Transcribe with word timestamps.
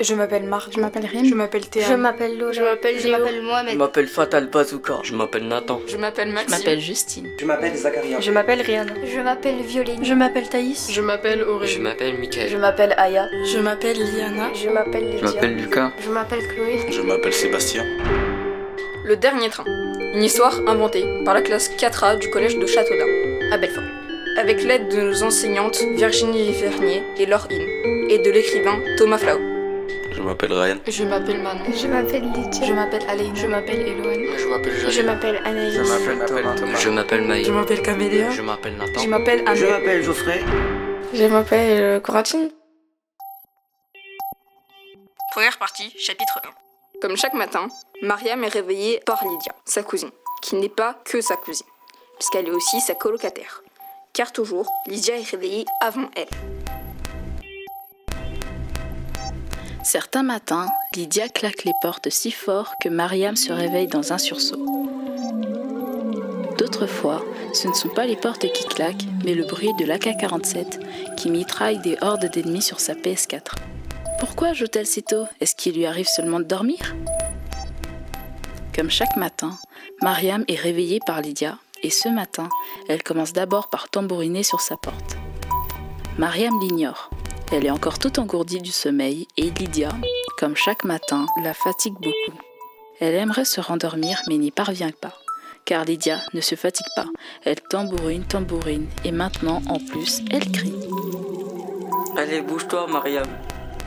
Je 0.00 0.14
m'appelle 0.14 0.44
Marc. 0.44 0.72
Je 0.74 0.80
m'appelle 0.80 1.04
Rim. 1.06 1.24
Je 1.26 1.34
m'appelle 1.34 1.66
Théa. 1.68 1.86
Je 1.88 1.94
m'appelle 1.94 2.38
Laura. 2.38 2.52
Je 2.52 2.62
m'appelle 2.62 2.98
Je 2.98 3.08
m'appelle 3.08 3.42
Mohamed. 3.42 3.72
Je 3.72 3.76
m'appelle 3.78 4.06
Fatal 4.06 4.46
Bazooka. 4.46 5.00
Je 5.02 5.14
m'appelle 5.14 5.46
Nathan. 5.46 5.80
Je 5.86 5.96
m'appelle 5.98 6.28
Je 6.28 6.34
Maxime. 6.34 6.56
m'appelle 6.58 6.80
Justine. 6.80 7.28
Je 7.38 7.44
m'appelle 7.44 7.74
Zacharia. 7.76 8.20
Je 8.20 8.30
m'appelle 8.30 8.62
Rihanna. 8.62 8.92
Je 9.04 9.20
m'appelle 9.20 9.56
Violine. 9.62 10.02
Je 10.04 10.14
m'appelle 10.14 10.48
Thaïs. 10.48 10.90
Je 10.90 11.00
m'appelle 11.02 11.40
Je 11.40 11.44
Aurélie. 11.44 11.78
m'appelle 11.80 12.18
Michael. 12.18 12.58
m'appelle 12.58 12.94
Aya. 12.96 13.26
Je 13.44 13.58
m'appelle 13.58 13.98
Liana. 13.98 14.50
Je 14.54 14.68
m'appelle 14.70 15.04
Je 15.04 15.12
Lydia. 15.16 15.24
m'appelle 15.34 15.54
Lucas. 15.56 15.92
Je 16.02 16.10
m'appelle 16.10 16.48
Chloé. 16.48 16.78
Je 16.90 17.00
m'appelle 17.02 17.34
Sébastien. 17.34 17.84
Le 19.04 19.16
dernier 19.16 19.50
train. 19.50 19.64
Une 20.14 20.22
histoire 20.22 20.58
inventée 20.66 21.04
par 21.24 21.34
la 21.34 21.42
classe 21.42 21.68
4A 21.76 22.18
du 22.18 22.30
collège 22.30 22.58
de 22.58 22.66
Châteaudun, 22.66 23.06
à 23.52 23.58
Belfort. 23.58 23.84
Avec 24.38 24.62
l'aide 24.62 24.88
de 24.88 25.00
nos 25.02 25.22
enseignantes 25.24 25.78
Virginie 25.94 26.52
Vernier 26.52 27.02
et 27.18 27.26
Laure 27.26 27.48
In, 27.50 28.08
et 28.08 28.18
de 28.18 28.30
l'écrivain 28.30 28.80
Thomas 28.96 29.18
Flau. 29.18 29.38
Je 30.20 30.24
m'appelle 30.26 30.52
Ryan. 30.52 30.76
Je 30.86 31.04
m'appelle 31.04 31.40
Manon. 31.42 31.64
Je 31.74 31.86
m'appelle 31.86 32.22
Lydia. 32.32 32.66
Je 32.66 32.72
m'appelle 32.74 33.02
Aline. 33.08 33.34
Je 33.34 33.46
m'appelle 33.46 33.80
Eloane. 33.88 34.38
Je 34.38 34.46
m'appelle 34.48 34.72
Je 34.78 34.90
Jalil. 34.90 35.06
m'appelle 35.06 35.40
Anaïs. 35.46 35.74
Je 35.74 35.80
m'appelle 35.82 36.26
Thomas. 36.26 36.76
Je 36.78 36.88
m'appelle 36.90 37.22
Maï. 37.26 37.44
Je 37.44 37.52
m'appelle 37.52 37.82
Camélia. 37.82 38.30
Je 38.30 38.42
m'appelle 38.42 38.76
Nathan. 38.76 39.00
Je 39.00 39.08
m'appelle 39.08 39.42
Anne. 39.46 39.56
Je 39.56 39.66
m'appelle 39.66 40.02
Geoffrey. 40.02 40.40
Je 41.14 41.24
m'appelle 41.24 42.02
Coratine. 42.02 42.50
Première 45.32 45.58
partie, 45.58 45.90
chapitre 45.98 46.38
1. 46.44 47.00
Comme 47.00 47.16
chaque 47.16 47.34
matin, 47.34 47.68
Mariam 48.02 48.44
est 48.44 48.48
réveillée 48.48 49.00
par 49.06 49.24
Lydia, 49.24 49.52
sa 49.64 49.82
cousine, 49.82 50.10
qui 50.42 50.56
n'est 50.56 50.68
pas 50.68 51.00
que 51.04 51.22
sa 51.22 51.36
cousine, 51.36 51.66
puisqu'elle 52.18 52.46
est 52.48 52.50
aussi 52.50 52.80
sa 52.82 52.94
colocataire. 52.94 53.62
Car 54.12 54.32
toujours, 54.32 54.68
Lydia 54.86 55.16
est 55.16 55.30
réveillée 55.30 55.64
avant 55.80 56.10
elle. 56.14 56.28
Certains 59.92 60.22
matins, 60.22 60.68
Lydia 60.94 61.28
claque 61.28 61.64
les 61.64 61.72
portes 61.82 62.10
si 62.10 62.30
fort 62.30 62.74
que 62.80 62.88
Mariam 62.88 63.34
se 63.34 63.52
réveille 63.52 63.88
dans 63.88 64.12
un 64.12 64.18
sursaut. 64.18 64.64
D'autres 66.58 66.86
fois, 66.86 67.24
ce 67.52 67.66
ne 67.66 67.72
sont 67.72 67.88
pas 67.88 68.06
les 68.06 68.14
portes 68.14 68.46
qui 68.52 68.64
claquent, 68.66 69.08
mais 69.24 69.34
le 69.34 69.42
bruit 69.42 69.74
de 69.80 69.84
l'AK-47 69.84 71.16
qui 71.16 71.28
mitraille 71.28 71.80
des 71.80 71.98
hordes 72.02 72.30
d'ennemis 72.32 72.62
sur 72.62 72.78
sa 72.78 72.94
PS4. 72.94 73.56
Pourquoi 74.20 74.52
joue-t-elle 74.52 74.86
si 74.86 75.02
tôt? 75.02 75.26
Est-ce 75.40 75.56
qu'il 75.56 75.74
lui 75.74 75.86
arrive 75.86 76.06
seulement 76.06 76.38
de 76.38 76.44
dormir? 76.44 76.94
Comme 78.72 78.90
chaque 78.90 79.16
matin, 79.16 79.58
Mariam 80.02 80.44
est 80.46 80.54
réveillée 80.54 81.00
par 81.04 81.20
Lydia, 81.20 81.58
et 81.82 81.90
ce 81.90 82.08
matin, 82.08 82.48
elle 82.88 83.02
commence 83.02 83.32
d'abord 83.32 83.68
par 83.70 83.88
tambouriner 83.88 84.44
sur 84.44 84.60
sa 84.60 84.76
porte. 84.76 85.16
Mariam 86.16 86.54
l'ignore. 86.60 87.10
Elle 87.52 87.66
est 87.66 87.70
encore 87.70 87.98
tout 87.98 88.20
engourdie 88.20 88.60
du 88.60 88.70
sommeil 88.70 89.26
et 89.36 89.50
Lydia, 89.50 89.88
comme 90.38 90.54
chaque 90.54 90.84
matin, 90.84 91.26
la 91.42 91.52
fatigue 91.52 91.94
beaucoup. 91.94 92.38
Elle 93.00 93.16
aimerait 93.16 93.44
se 93.44 93.60
rendormir 93.60 94.22
mais 94.28 94.36
n'y 94.36 94.52
parvient 94.52 94.92
pas. 94.92 95.14
Car 95.64 95.84
Lydia 95.84 96.18
ne 96.32 96.40
se 96.40 96.54
fatigue 96.54 96.86
pas. 96.94 97.06
Elle 97.44 97.60
tambourine, 97.60 98.24
tambourine 98.24 98.86
et 99.04 99.10
maintenant, 99.10 99.62
en 99.68 99.78
plus, 99.78 100.22
elle 100.30 100.48
crie. 100.52 100.74
Allez, 102.16 102.40
bouge-toi, 102.40 102.86
Mariam. 102.86 103.26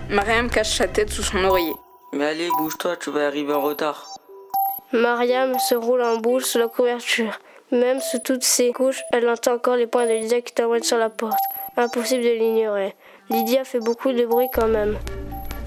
Mariam 0.10 0.50
cache 0.50 0.76
sa 0.76 0.90
tête 0.90 1.10
sous 1.10 1.24
son 1.24 1.42
oreiller. 1.46 1.76
Mais 2.12 2.26
allez, 2.26 2.50
bouge-toi, 2.58 2.98
tu 2.98 3.12
vas 3.12 3.28
arriver 3.28 3.54
en 3.54 3.62
retard. 3.62 4.10
Mariam 4.92 5.58
se 5.58 5.76
roule 5.76 6.02
en 6.02 6.18
boule 6.18 6.44
sous 6.44 6.58
la 6.58 6.68
couverture. 6.68 7.40
Même 7.72 8.02
sous 8.02 8.20
toutes 8.20 8.44
ses 8.44 8.74
couches, 8.74 9.02
elle 9.14 9.28
entend 9.30 9.54
encore 9.54 9.78
les 9.78 9.88
poings 9.88 10.06
de 10.06 10.12
Lydia 10.12 10.42
qui 10.42 10.54
t'envoient 10.54 10.84
sur 10.84 10.98
la 10.98 11.10
porte. 11.10 11.40
Impossible 11.78 12.24
de 12.24 12.30
l'ignorer. 12.30 12.94
Lydia 13.30 13.64
fait 13.64 13.80
beaucoup 13.80 14.12
de 14.12 14.26
bruit 14.26 14.50
quand 14.54 14.68
même. 14.68 14.98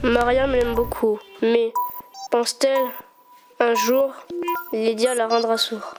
Mariam 0.02 0.52
l'aime 0.52 0.74
beaucoup, 0.74 1.18
mais 1.42 1.72
pense-t-elle 2.30 2.86
un 3.58 3.74
jour, 3.74 4.12
Lydia 4.72 5.14
la 5.14 5.26
rendra 5.26 5.56
sourd? 5.56 5.94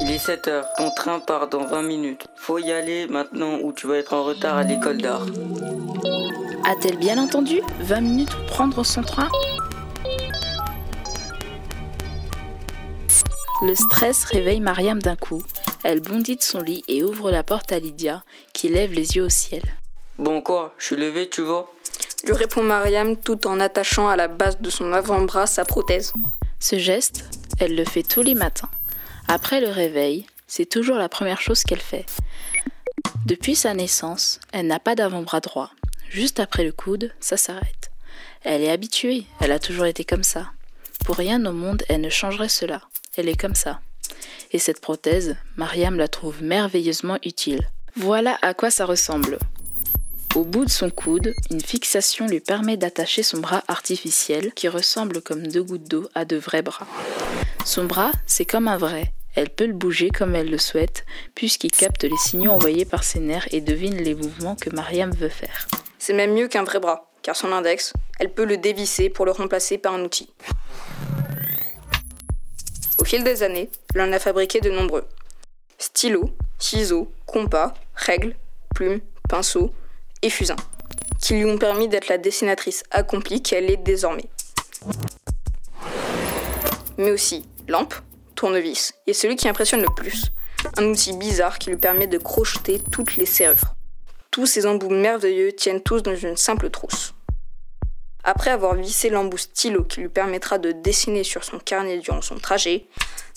Il 0.00 0.10
est 0.10 0.18
7 0.18 0.48
heures. 0.48 0.66
Ton 0.76 0.90
train 0.90 1.20
part 1.20 1.48
dans 1.48 1.64
20 1.64 1.82
minutes. 1.82 2.26
Faut 2.36 2.58
y 2.58 2.70
aller 2.70 3.06
maintenant 3.06 3.58
ou 3.62 3.72
tu 3.72 3.86
vas 3.86 3.96
être 3.96 4.12
en 4.12 4.24
retard 4.24 4.56
à 4.56 4.64
l'école 4.64 5.00
d'art. 5.00 5.24
A-t-elle 6.64 6.98
bien 6.98 7.18
entendu 7.18 7.62
20 7.80 8.00
minutes 8.00 8.30
pour 8.30 8.46
prendre 8.46 8.84
son 8.84 9.02
train? 9.02 9.28
Le 13.62 13.74
stress 13.74 14.24
réveille 14.24 14.60
Mariam 14.60 15.00
d'un 15.00 15.16
coup. 15.16 15.42
Elle 15.82 16.00
bondit 16.00 16.36
de 16.36 16.42
son 16.42 16.60
lit 16.60 16.84
et 16.88 17.02
ouvre 17.02 17.30
la 17.30 17.42
porte 17.42 17.72
à 17.72 17.78
Lydia, 17.78 18.22
qui 18.52 18.68
lève 18.68 18.92
les 18.92 19.16
yeux 19.16 19.24
au 19.24 19.28
ciel. 19.30 19.62
Bon 20.18 20.40
quoi, 20.40 20.74
je 20.78 20.86
suis 20.86 20.96
levé, 20.96 21.28
tu 21.28 21.42
vois 21.42 21.70
Lui 22.24 22.32
répond 22.32 22.62
Mariam 22.62 23.18
tout 23.18 23.46
en 23.46 23.60
attachant 23.60 24.08
à 24.08 24.16
la 24.16 24.28
base 24.28 24.58
de 24.60 24.70
son 24.70 24.94
avant-bras 24.94 25.46
sa 25.46 25.66
prothèse. 25.66 26.14
Ce 26.58 26.78
geste, 26.78 27.24
elle 27.60 27.76
le 27.76 27.84
fait 27.84 28.02
tous 28.02 28.22
les 28.22 28.34
matins. 28.34 28.70
Après 29.28 29.60
le 29.60 29.68
réveil, 29.68 30.26
c'est 30.46 30.64
toujours 30.64 30.96
la 30.96 31.10
première 31.10 31.42
chose 31.42 31.64
qu'elle 31.64 31.82
fait. 31.82 32.06
Depuis 33.26 33.54
sa 33.54 33.74
naissance, 33.74 34.40
elle 34.52 34.68
n'a 34.68 34.80
pas 34.80 34.94
d'avant-bras 34.94 35.40
droit. 35.40 35.70
Juste 36.08 36.40
après 36.40 36.64
le 36.64 36.72
coude, 36.72 37.12
ça 37.20 37.36
s'arrête. 37.36 37.90
Elle 38.42 38.62
est 38.62 38.70
habituée, 38.70 39.26
elle 39.40 39.52
a 39.52 39.58
toujours 39.58 39.84
été 39.84 40.04
comme 40.04 40.22
ça. 40.22 40.46
Pour 41.04 41.16
rien 41.16 41.44
au 41.44 41.52
monde, 41.52 41.82
elle 41.90 42.00
ne 42.00 42.08
changerait 42.08 42.48
cela. 42.48 42.80
Elle 43.18 43.28
est 43.28 43.38
comme 43.38 43.54
ça. 43.54 43.80
Et 44.52 44.58
cette 44.58 44.80
prothèse, 44.80 45.36
Mariam 45.56 45.98
la 45.98 46.08
trouve 46.08 46.42
merveilleusement 46.42 47.18
utile. 47.22 47.68
Voilà 47.96 48.38
à 48.40 48.54
quoi 48.54 48.70
ça 48.70 48.86
ressemble. 48.86 49.38
Au 50.36 50.44
bout 50.44 50.66
de 50.66 50.70
son 50.70 50.90
coude, 50.90 51.32
une 51.50 51.62
fixation 51.62 52.26
lui 52.26 52.40
permet 52.40 52.76
d'attacher 52.76 53.22
son 53.22 53.38
bras 53.38 53.64
artificiel 53.68 54.52
qui 54.52 54.68
ressemble 54.68 55.22
comme 55.22 55.46
deux 55.46 55.62
gouttes 55.62 55.88
d'eau 55.88 56.10
à 56.14 56.26
de 56.26 56.36
vrais 56.36 56.60
bras. 56.60 56.86
Son 57.64 57.86
bras, 57.86 58.12
c'est 58.26 58.44
comme 58.44 58.68
un 58.68 58.76
vrai. 58.76 59.14
Elle 59.34 59.48
peut 59.48 59.64
le 59.64 59.72
bouger 59.72 60.10
comme 60.10 60.34
elle 60.34 60.50
le 60.50 60.58
souhaite, 60.58 61.06
puisqu'il 61.34 61.70
capte 61.70 62.04
les 62.04 62.18
signaux 62.18 62.50
envoyés 62.50 62.84
par 62.84 63.02
ses 63.02 63.18
nerfs 63.18 63.48
et 63.50 63.62
devine 63.62 63.96
les 63.96 64.14
mouvements 64.14 64.56
que 64.56 64.68
Mariam 64.68 65.10
veut 65.10 65.30
faire. 65.30 65.68
C'est 65.98 66.12
même 66.12 66.34
mieux 66.34 66.48
qu'un 66.48 66.64
vrai 66.64 66.80
bras, 66.80 67.10
car 67.22 67.34
son 67.34 67.50
index, 67.50 67.94
elle 68.18 68.30
peut 68.30 68.44
le 68.44 68.58
dévisser 68.58 69.08
pour 69.08 69.24
le 69.24 69.32
remplacer 69.32 69.78
par 69.78 69.94
un 69.94 70.04
outil. 70.04 70.28
Au 72.98 73.04
fil 73.04 73.24
des 73.24 73.42
années, 73.42 73.70
elle 73.94 74.02
en 74.02 74.12
a 74.12 74.18
fabriqué 74.18 74.60
de 74.60 74.70
nombreux. 74.70 75.06
Stylos, 75.78 76.28
ciseaux, 76.58 77.10
compas, 77.24 77.72
règles, 77.94 78.36
plumes, 78.74 79.00
pinceaux 79.30 79.72
et 80.26 80.30
qui 81.20 81.34
lui 81.34 81.44
ont 81.44 81.56
permis 81.56 81.88
d'être 81.88 82.08
la 82.08 82.18
dessinatrice 82.18 82.82
accomplie 82.90 83.42
qu'elle 83.42 83.70
est 83.70 83.76
désormais. 83.76 84.28
Mais 86.98 87.12
aussi 87.12 87.44
lampes, 87.68 87.94
tournevis 88.34 88.94
et 89.06 89.12
celui 89.12 89.36
qui 89.36 89.48
impressionne 89.48 89.82
le 89.82 89.94
plus, 89.94 90.24
un 90.78 90.84
outil 90.84 91.16
bizarre 91.16 91.58
qui 91.58 91.70
lui 91.70 91.76
permet 91.76 92.08
de 92.08 92.18
crocheter 92.18 92.80
toutes 92.90 93.16
les 93.16 93.26
serrures. 93.26 93.74
Tous 94.32 94.46
ces 94.46 94.66
embouts 94.66 94.90
merveilleux 94.90 95.52
tiennent 95.52 95.82
tous 95.82 96.02
dans 96.02 96.16
une 96.16 96.36
simple 96.36 96.70
trousse. 96.70 97.14
Après 98.24 98.50
avoir 98.50 98.74
vissé 98.74 99.08
l'embout 99.08 99.38
stylo 99.38 99.84
qui 99.84 100.00
lui 100.00 100.08
permettra 100.08 100.58
de 100.58 100.72
dessiner 100.72 101.22
sur 101.22 101.44
son 101.44 101.60
carnet 101.60 101.98
durant 101.98 102.22
son 102.22 102.38
trajet, 102.38 102.88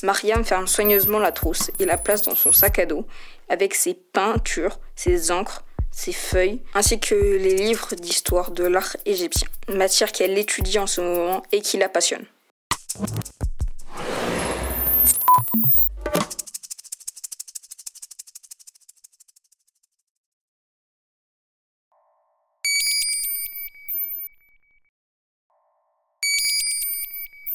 Mariam 0.02 0.44
ferme 0.44 0.66
soigneusement 0.66 1.20
la 1.20 1.32
trousse 1.32 1.70
et 1.80 1.86
la 1.86 1.98
place 1.98 2.24
dans 2.24 2.36
son 2.36 2.52
sac 2.52 2.80
à 2.80 2.88
dos 2.88 3.06
avec 3.48 3.76
ses 3.76 3.94
peintures, 3.94 4.80
ses 4.96 5.32
encres, 5.32 5.64
ses 5.92 6.14
feuilles, 6.14 6.62
ainsi 6.74 7.00
que 7.00 7.16
les 7.16 7.56
livres 7.56 7.96
d'histoire 7.96 8.52
de 8.52 8.64
l'art 8.64 8.96
égyptien, 9.06 9.48
matière 9.68 10.12
qu'elle 10.12 10.38
étudie 10.38 10.80
en 10.80 10.88
ce 10.88 11.02
moment 11.02 11.44
et 11.52 11.62
qui 11.62 11.78
la 11.78 11.90
passionne. 11.90 12.26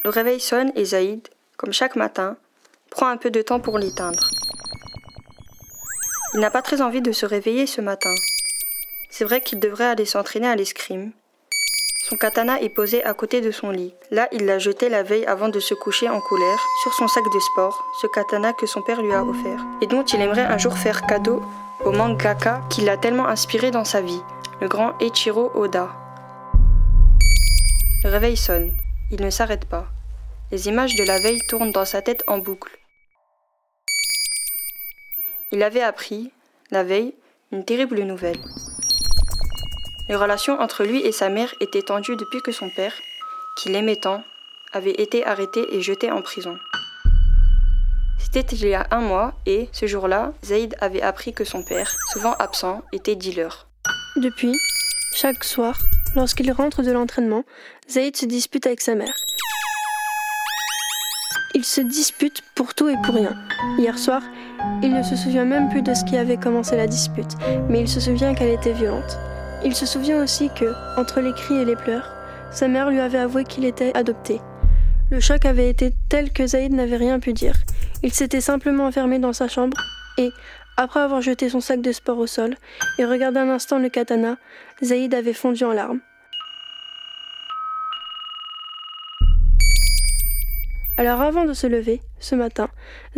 Le 0.05 0.11
réveil 0.11 0.39
sonne 0.39 0.71
et 0.77 0.85
Zaïd, 0.85 1.27
comme 1.57 1.73
chaque 1.73 1.97
matin, 1.97 2.37
prend 2.91 3.07
un 3.09 3.17
peu 3.17 3.31
de 3.31 3.41
temps 3.41 3.59
pour 3.59 3.79
l'éteindre. 3.79 4.29
Il 6.35 6.41
n'a 6.41 6.51
pas 6.51 6.63
très 6.63 6.83
envie 6.83 7.01
de 7.01 7.13
se 7.13 7.27
réveiller 7.27 7.65
ce 7.65 7.81
matin. 7.81 8.13
C'est 9.09 9.25
vrai 9.25 9.41
qu'il 9.41 9.61
devrait 9.61 9.85
aller 9.85 10.05
s'entraîner 10.05 10.49
à 10.49 10.57
l'escrime. 10.57 11.13
Son 12.09 12.17
katana 12.17 12.61
est 12.61 12.71
posé 12.71 13.05
à 13.05 13.15
côté 13.15 13.41
de 13.41 13.53
son 13.53 13.71
lit. 13.71 13.95
Là, 14.11 14.27
il 14.33 14.45
l'a 14.45 14.59
jeté 14.59 14.89
la 14.89 15.05
veille 15.05 15.25
avant 15.27 15.49
de 15.49 15.61
se 15.61 15.75
coucher 15.75 16.09
en 16.09 16.21
colère 16.21 16.59
sur 16.83 16.93
son 16.93 17.07
sac 17.07 17.23
de 17.33 17.39
sport, 17.39 17.85
ce 18.03 18.09
katana 18.09 18.53
que 18.53 18.67
son 18.67 18.83
père 18.83 19.01
lui 19.01 19.15
a 19.15 19.23
offert, 19.23 19.65
et 19.81 19.87
dont 19.87 20.03
il 20.03 20.21
aimerait 20.21 20.43
un 20.43 20.59
jour 20.59 20.77
faire 20.77 21.07
cadeau 21.07 21.41
au 21.85 21.93
mangaka 21.93 22.63
qui 22.69 22.81
l'a 22.81 22.97
tellement 22.97 23.29
inspiré 23.29 23.71
dans 23.71 23.85
sa 23.85 24.01
vie, 24.01 24.21
le 24.61 24.67
grand 24.67 24.99
Eiichiro 24.99 25.53
Oda. 25.55 25.89
Le 28.03 28.11
réveil 28.11 28.37
sonne. 28.37 28.73
Il 29.13 29.23
ne 29.23 29.31
s'arrête 29.31 29.67
pas. 29.67 29.87
Les 30.51 30.67
images 30.67 30.97
de 30.97 31.05
la 31.05 31.19
veille 31.21 31.41
tournent 31.49 31.73
dans 31.73 31.85
sa 31.85 32.03
tête 32.03 32.25
en 32.27 32.39
boucle. 32.39 32.77
Il 35.55 35.63
avait 35.63 35.83
appris, 35.83 36.33
la 36.73 36.83
veille, 36.83 37.15
une 37.53 37.65
terrible 37.65 38.03
nouvelle. 38.03 38.41
Les 40.09 40.17
relations 40.17 40.59
entre 40.61 40.83
lui 40.83 41.01
et 41.07 41.13
sa 41.13 41.29
mère 41.29 41.55
étaient 41.61 41.81
tendues 41.81 42.17
depuis 42.17 42.43
que 42.43 42.51
son 42.51 42.71
père, 42.71 42.93
qui 43.57 43.69
l'aimait 43.69 43.95
tant, 43.95 44.25
avait 44.73 45.01
été 45.01 45.25
arrêté 45.25 45.65
et 45.73 45.81
jeté 45.81 46.11
en 46.11 46.23
prison. 46.23 46.59
C'était 48.19 48.57
il 48.57 48.67
y 48.67 48.75
a 48.75 48.89
un 48.91 48.99
mois 48.99 49.35
et, 49.47 49.69
ce 49.71 49.87
jour-là, 49.87 50.33
Zaïd 50.45 50.75
avait 50.81 51.03
appris 51.03 51.33
que 51.33 51.45
son 51.45 51.63
père, 51.63 51.95
souvent 52.13 52.33
absent, 52.41 52.83
était 52.93 53.15
dealer. 53.15 53.69
Depuis, 54.17 54.57
chaque 55.15 55.45
soir, 55.45 55.79
lorsqu'il 56.17 56.51
rentre 56.51 56.83
de 56.83 56.91
l'entraînement, 56.91 57.45
Zaïd 57.89 58.17
se 58.17 58.27
dispute 58.27 58.67
avec 58.67 58.81
sa 58.81 58.97
mère. 58.97 59.24
Il 61.57 61.65
se 61.65 61.81
dispute 61.81 62.43
pour 62.57 62.75
tout 62.75 62.89
et 62.89 62.97
pour 63.05 63.15
rien. 63.15 63.33
Hier 63.79 63.97
soir, 63.97 64.23
il 64.83 64.93
ne 64.93 65.05
se 65.05 65.15
souvient 65.15 65.45
même 65.45 65.69
plus 65.69 65.83
de 65.83 65.95
ce 65.95 66.05
qui 66.05 66.17
avait 66.17 66.37
commencé 66.37 66.77
la 66.77 66.89
dispute, 66.89 67.31
mais 67.69 67.81
il 67.81 67.89
se 67.89 68.01
souvient 68.01 68.35
qu'elle 68.35 68.51
était 68.51 68.73
violente. 68.73 69.19
Il 69.65 69.75
se 69.75 69.87
souvient 69.87 70.21
aussi 70.21 70.51
que, 70.59 70.73
entre 71.01 71.21
les 71.21 71.33
cris 71.33 71.55
et 71.55 71.65
les 71.65 71.77
pleurs, 71.77 72.13
sa 72.51 72.67
mère 72.67 72.91
lui 72.91 72.99
avait 72.99 73.19
avoué 73.19 73.45
qu'il 73.45 73.65
était 73.65 73.97
adopté. 73.97 74.41
Le 75.13 75.21
choc 75.21 75.45
avait 75.45 75.71
été 75.71 75.95
tel 76.09 76.33
que 76.33 76.45
Zaïd 76.45 76.73
n'avait 76.73 76.97
rien 76.97 77.21
pu 77.21 77.33
dire. 77.33 77.55
Il 78.03 78.13
s'était 78.13 78.41
simplement 78.41 78.87
enfermé 78.87 79.21
dans 79.21 79.33
sa 79.33 79.47
chambre 79.47 79.77
et, 80.19 80.31
après 80.77 81.01
avoir 81.01 81.23
jeté 81.23 81.49
son 81.49 81.61
sac 81.61 81.81
de 81.81 81.93
sport 81.93 82.19
au 82.19 82.27
sol 82.27 82.57
et 82.99 83.05
regardé 83.05 83.39
un 83.39 83.49
instant 83.49 83.79
le 83.79 83.91
katana, 83.91 84.39
Zaïd 84.83 85.15
avait 85.15 85.33
fondu 85.33 85.63
en 85.63 85.73
larmes. 85.73 86.01
Alors 90.97 91.21
avant 91.23 91.45
de 91.45 91.55
se 91.55 91.67
lever, 91.67 92.01
ce 92.21 92.37
matin, 92.37 92.69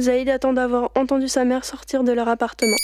Zaïd 0.01 0.31
attend 0.31 0.55
d'avoir 0.55 0.91
entendu 0.95 1.29
sa 1.29 1.45
mère 1.45 1.63
sortir 1.67 2.05
de 2.05 2.13
leur 2.13 2.27
appartement. 2.27 2.77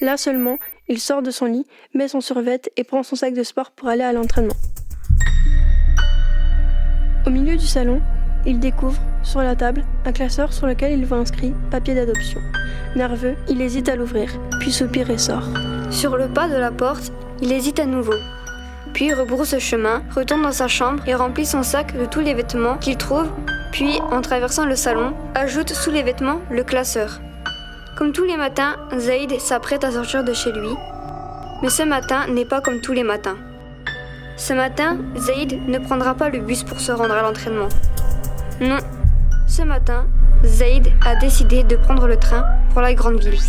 Là 0.00 0.16
seulement, 0.16 0.56
il 0.88 0.98
sort 0.98 1.20
de 1.20 1.30
son 1.30 1.44
lit, 1.44 1.66
met 1.92 2.08
son 2.08 2.22
survêt 2.22 2.62
et 2.78 2.84
prend 2.84 3.02
son 3.02 3.16
sac 3.16 3.34
de 3.34 3.42
sport 3.42 3.70
pour 3.70 3.88
aller 3.88 4.02
à 4.02 4.14
l'entraînement. 4.14 4.54
Au 7.26 7.30
milieu 7.30 7.56
du 7.56 7.66
salon, 7.66 8.00
il 8.46 8.60
découvre, 8.60 9.00
sur 9.22 9.42
la 9.42 9.56
table, 9.56 9.84
un 10.06 10.12
classeur 10.12 10.54
sur 10.54 10.66
lequel 10.66 10.98
il 10.98 11.04
voit 11.04 11.18
inscrit 11.18 11.52
papier 11.70 11.94
d'adoption. 11.94 12.40
Nerveux, 12.96 13.36
il 13.50 13.60
hésite 13.60 13.90
à 13.90 13.96
l'ouvrir, 13.96 14.30
puis 14.58 14.72
soupire 14.72 15.10
et 15.10 15.18
sort. 15.18 15.48
Sur 15.90 16.16
le 16.16 16.28
pas 16.28 16.48
de 16.48 16.56
la 16.56 16.70
porte, 16.70 17.12
il 17.42 17.52
hésite 17.52 17.78
à 17.78 17.84
nouveau. 17.84 18.16
Puis 18.94 19.12
rebrousse 19.12 19.58
chemin, 19.58 20.02
retourne 20.14 20.42
dans 20.42 20.52
sa 20.52 20.68
chambre 20.68 21.06
et 21.06 21.14
remplit 21.14 21.46
son 21.46 21.62
sac 21.62 21.94
de 21.98 22.06
tous 22.06 22.20
les 22.20 22.32
vêtements 22.32 22.78
qu'il 22.78 22.96
trouve, 22.96 23.30
puis, 23.74 23.98
en 24.12 24.20
traversant 24.20 24.66
le 24.66 24.76
salon, 24.76 25.14
ajoute 25.34 25.70
sous 25.70 25.90
les 25.90 26.04
vêtements 26.04 26.40
le 26.48 26.62
classeur. 26.62 27.18
Comme 27.98 28.12
tous 28.12 28.22
les 28.22 28.36
matins, 28.36 28.76
Zaïd 28.96 29.40
s'apprête 29.40 29.82
à 29.82 29.90
sortir 29.90 30.22
de 30.22 30.32
chez 30.32 30.52
lui. 30.52 30.68
Mais 31.60 31.70
ce 31.70 31.82
matin 31.82 32.28
n'est 32.28 32.44
pas 32.44 32.60
comme 32.60 32.80
tous 32.80 32.92
les 32.92 33.02
matins. 33.02 33.36
Ce 34.36 34.52
matin, 34.52 34.98
Zaïd 35.16 35.66
ne 35.66 35.80
prendra 35.80 36.14
pas 36.14 36.28
le 36.28 36.38
bus 36.38 36.62
pour 36.62 36.78
se 36.78 36.92
rendre 36.92 37.14
à 37.14 37.22
l'entraînement. 37.22 37.68
Non, 38.60 38.78
ce 39.48 39.62
matin, 39.62 40.06
Zaïd 40.44 40.92
a 41.04 41.16
décidé 41.16 41.64
de 41.64 41.74
prendre 41.74 42.06
le 42.06 42.16
train 42.16 42.44
pour 42.72 42.80
la 42.80 42.94
grande 42.94 43.24
ville. 43.24 43.40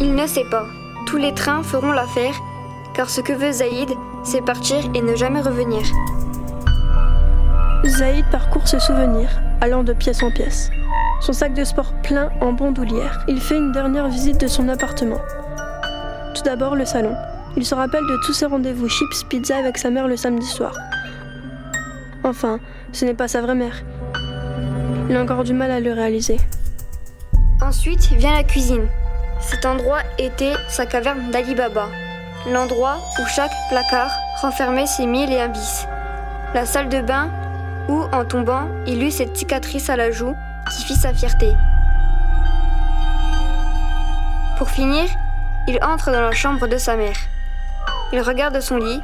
Il 0.00 0.14
ne 0.14 0.26
sait 0.28 0.46
pas. 0.48 0.66
Tous 1.08 1.16
les 1.16 1.34
trains 1.34 1.64
feront 1.64 1.90
l'affaire, 1.90 2.34
car 2.94 3.10
ce 3.10 3.20
que 3.20 3.32
veut 3.32 3.50
Zaïd, 3.50 3.90
c'est 4.22 4.44
partir 4.44 4.78
et 4.94 5.02
ne 5.02 5.16
jamais 5.16 5.40
revenir. 5.40 5.82
Zaïd 7.84 8.24
parcourt 8.30 8.68
ses 8.68 8.78
souvenirs, 8.78 9.42
allant 9.60 9.82
de 9.82 9.92
pièce 9.92 10.22
en 10.22 10.30
pièce. 10.30 10.70
Son 11.20 11.32
sac 11.32 11.52
de 11.54 11.64
sport 11.64 11.92
plein 12.02 12.30
en 12.40 12.52
bandoulière. 12.52 13.24
Il 13.28 13.40
fait 13.40 13.56
une 13.56 13.72
dernière 13.72 14.08
visite 14.08 14.40
de 14.40 14.46
son 14.46 14.68
appartement. 14.68 15.20
Tout 16.34 16.42
d'abord 16.42 16.76
le 16.76 16.84
salon. 16.84 17.14
Il 17.56 17.66
se 17.66 17.74
rappelle 17.74 18.04
de 18.08 18.16
tous 18.24 18.32
ses 18.32 18.46
rendez-vous 18.46 18.88
chips 18.88 19.24
pizza 19.28 19.56
avec 19.56 19.78
sa 19.78 19.90
mère 19.90 20.06
le 20.06 20.16
samedi 20.16 20.46
soir. 20.46 20.74
Enfin, 22.24 22.60
ce 22.92 23.04
n'est 23.04 23.14
pas 23.14 23.28
sa 23.28 23.42
vraie 23.42 23.56
mère. 23.56 23.82
Il 25.10 25.16
a 25.16 25.22
encore 25.22 25.42
du 25.42 25.52
mal 25.52 25.70
à 25.70 25.80
le 25.80 25.92
réaliser. 25.92 26.38
Ensuite 27.60 28.12
vient 28.12 28.32
la 28.32 28.44
cuisine. 28.44 28.86
Cet 29.40 29.66
endroit 29.66 30.00
était 30.18 30.54
sa 30.68 30.86
caverne 30.86 31.30
d'Ali 31.32 31.56
Baba, 31.56 31.88
l'endroit 32.52 32.98
où 33.20 33.26
chaque 33.26 33.52
placard 33.68 34.12
renfermait 34.40 34.86
ses 34.86 35.06
mille 35.06 35.32
et 35.32 35.40
un 35.40 35.48
bis. 35.48 35.86
La 36.54 36.64
salle 36.64 36.88
de 36.88 37.00
bain 37.00 37.28
où, 37.88 38.02
en 38.12 38.24
tombant, 38.24 38.68
il 38.86 39.02
eut 39.02 39.10
cette 39.10 39.36
cicatrice 39.36 39.90
à 39.90 39.96
la 39.96 40.10
joue 40.10 40.34
qui 40.70 40.84
fit 40.84 40.94
sa 40.94 41.12
fierté. 41.12 41.52
Pour 44.58 44.70
finir, 44.70 45.04
il 45.66 45.78
entre 45.82 46.12
dans 46.12 46.20
la 46.20 46.32
chambre 46.32 46.66
de 46.66 46.76
sa 46.76 46.96
mère. 46.96 47.16
Il 48.12 48.20
regarde 48.20 48.60
son 48.60 48.76
lit, 48.76 49.00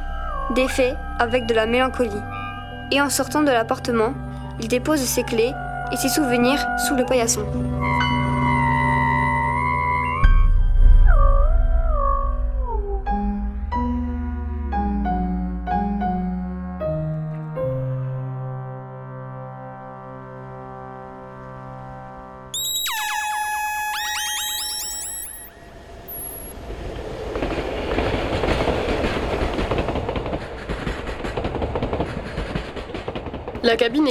défait 0.55 0.95
avec 1.19 1.45
de 1.45 1.53
la 1.53 1.65
mélancolie. 1.65 2.21
Et 2.91 3.01
en 3.01 3.09
sortant 3.09 3.41
de 3.41 3.51
l'appartement, 3.51 4.13
il 4.59 4.67
dépose 4.67 4.99
ses 4.99 5.23
clés 5.23 5.53
et 5.91 5.97
ses 5.97 6.09
souvenirs 6.09 6.65
sous 6.87 6.95
le 6.95 7.05
paillasson. 7.05 7.45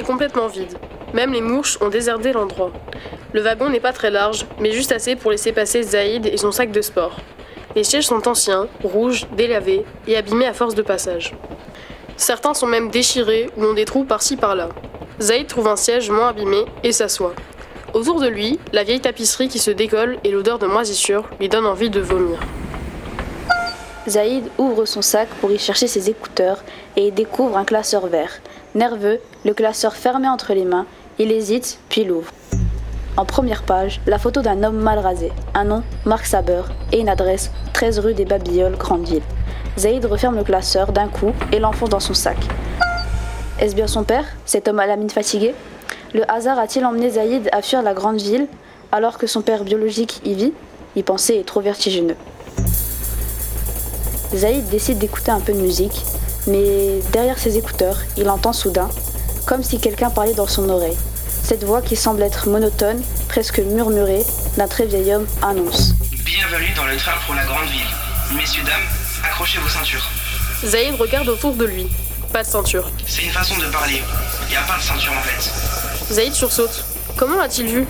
Complètement 0.09 0.47
vide. 0.47 0.79
Même 1.13 1.35
les 1.35 1.43
mouches 1.43 1.77
ont 1.83 1.91
déserté 1.91 2.33
l'endroit. 2.33 2.73
Le 3.35 3.43
wagon 3.43 3.69
n'est 3.69 3.79
pas 3.79 3.93
très 3.93 4.11
large, 4.11 4.47
mais 4.59 4.73
juste 4.73 4.91
assez 4.91 5.17
pour 5.17 5.31
laisser 5.31 5.53
passer 5.53 5.83
Zaïd 5.83 6.25
et 6.25 6.39
son 6.39 6.51
sac 6.51 6.73
de 6.73 6.81
sport. 6.81 7.19
Les 7.77 7.85
sièges 7.85 8.07
sont 8.07 8.27
anciens, 8.27 8.69
rouges, 8.83 9.27
délavés 9.37 9.85
et 10.07 10.17
abîmés 10.17 10.47
à 10.47 10.55
force 10.55 10.75
de 10.75 10.81
passage. 10.81 11.35
Certains 12.17 12.55
sont 12.55 12.67
même 12.67 12.91
déchirés 12.91 13.51
ou 13.59 13.65
ont 13.67 13.75
des 13.75 13.85
trous 13.85 14.05
par-ci 14.05 14.39
par-là. 14.39 14.71
Zaïd 15.21 15.47
trouve 15.47 15.69
un 15.69 15.77
siège 15.77 16.11
moins 16.11 16.29
abîmé 16.29 16.65
et 16.83 16.93
s'assoit. 16.93 17.35
Autour 17.93 18.19
de 18.19 18.29
lui, 18.29 18.59
la 18.73 18.85
vieille 18.85 19.03
tapisserie 19.03 19.49
qui 19.49 19.59
se 19.59 19.71
décolle 19.71 20.17
et 20.25 20.31
l'odeur 20.31 20.59
de 20.59 20.67
moisissure 20.67 21.29
lui 21.39 21.51
donne 21.51 21.67
envie 21.67 21.91
de 21.91 22.01
vomir. 22.01 22.39
Zaïd 24.09 24.45
ouvre 24.57 24.87
son 24.87 25.03
sac 25.03 25.29
pour 25.41 25.51
y 25.51 25.59
chercher 25.59 25.87
ses 25.87 26.09
écouteurs 26.09 26.65
et 26.97 27.11
découvre 27.11 27.59
un 27.59 27.67
classeur 27.67 28.07
vert. 28.07 28.41
Nerveux, 28.75 29.19
le 29.47 29.55
classeur 29.55 29.97
fermé 29.97 30.29
entre 30.29 30.53
les 30.53 30.67
mains, 30.67 30.85
il 31.19 31.33
hésite 31.33 31.79
puis 31.89 32.05
l'ouvre. 32.05 32.31
En 33.17 33.25
première 33.25 33.63
page, 33.63 34.01
la 34.07 34.19
photo 34.19 34.43
d'un 34.43 34.63
homme 34.63 34.77
mal 34.77 34.99
rasé, 34.99 35.33
un 35.55 35.65
nom, 35.65 35.83
Marc 36.05 36.27
Saber, 36.27 36.63
et 36.93 37.01
une 37.01 37.09
adresse, 37.09 37.51
13 37.73 37.99
rue 38.01 38.15
des 38.15 38.27
Babillolles, 38.27 38.77
Grande-Ville. 38.77 39.23
Zaïd 39.79 40.05
referme 40.05 40.37
le 40.37 40.45
classeur 40.45 40.93
d'un 40.93 41.09
coup 41.09 41.33
et 41.51 41.59
l'enfonce 41.59 41.89
dans 41.89 41.99
son 41.99 42.15
sac. 42.15 42.37
Est-ce 43.59 43.75
bien 43.75 43.87
son 43.87 44.05
père, 44.05 44.27
cet 44.45 44.69
homme 44.69 44.81
à 44.81 44.87
la 44.87 44.97
mine 44.97 45.11
fatiguée? 45.11 45.55
Le 46.13 46.31
hasard 46.31 46.59
a-t-il 46.59 46.85
emmené 46.85 47.11
Zaïd 47.11 47.49
à 47.53 47.63
fuir 47.63 47.83
la 47.83 47.95
grande 47.95 48.21
ville 48.21 48.47
alors 48.93 49.19
que 49.19 49.27
son 49.27 49.41
père 49.41 49.65
biologique 49.65 50.21
y 50.25 50.35
vit? 50.35 50.53
Y 50.95 51.03
penser 51.03 51.35
est 51.35 51.47
trop 51.47 51.61
vertigineux. 51.61 52.17
Zaïd 54.35 54.69
décide 54.69 54.99
d'écouter 54.99 55.31
un 55.31 55.41
peu 55.41 55.55
de 55.55 55.61
musique, 55.61 56.03
mais 56.49 57.01
derrière 57.13 57.39
ses 57.39 57.57
écouteurs, 57.59 57.99
il 58.17 58.29
entend 58.29 58.53
soudain, 58.53 58.89
comme 59.47 59.63
si 59.63 59.79
quelqu'un 59.79 60.11
parlait 60.11 60.35
dans 60.35 60.47
son 60.47 60.69
oreille. 60.69 60.97
Cette 61.43 61.65
voix 61.65 61.83
qui 61.83 61.97
semble 61.97 62.23
être 62.23 62.49
monotone, 62.49 63.03
presque 63.29 63.61
murmurée, 63.61 64.25
d'un 64.57 64.67
très 64.67 64.87
vieil 64.87 65.15
homme 65.15 65.27
annonce. 65.43 65.95
Bienvenue 66.25 66.73
dans 66.75 66.87
le 66.87 66.97
train 66.97 67.13
pour 67.27 67.35
la 67.35 67.45
grande 67.45 67.69
ville. 67.69 68.37
Messieurs, 68.37 68.63
dames, 68.65 68.75
accrochez 69.25 69.59
vos 69.59 69.69
ceintures. 69.69 70.07
Zaïd 70.65 70.95
regarde 70.97 71.29
autour 71.29 71.55
de 71.55 71.65
lui. 71.65 71.87
Pas 72.33 72.43
de 72.43 72.49
ceinture. 72.49 72.91
C'est 73.07 73.23
une 73.23 73.31
façon 73.31 73.57
de 73.57 73.67
parler. 73.67 74.03
Il 74.47 74.51
n'y 74.51 74.57
a 74.57 74.63
pas 74.63 74.77
de 74.77 74.83
ceinture 74.83 75.13
en 75.13 75.23
fait. 75.23 76.15
Zaïd 76.15 76.35
sursaute. 76.35 76.85
Comment 77.17 77.37
l'a-t-il 77.37 77.69
vu? 77.69 77.87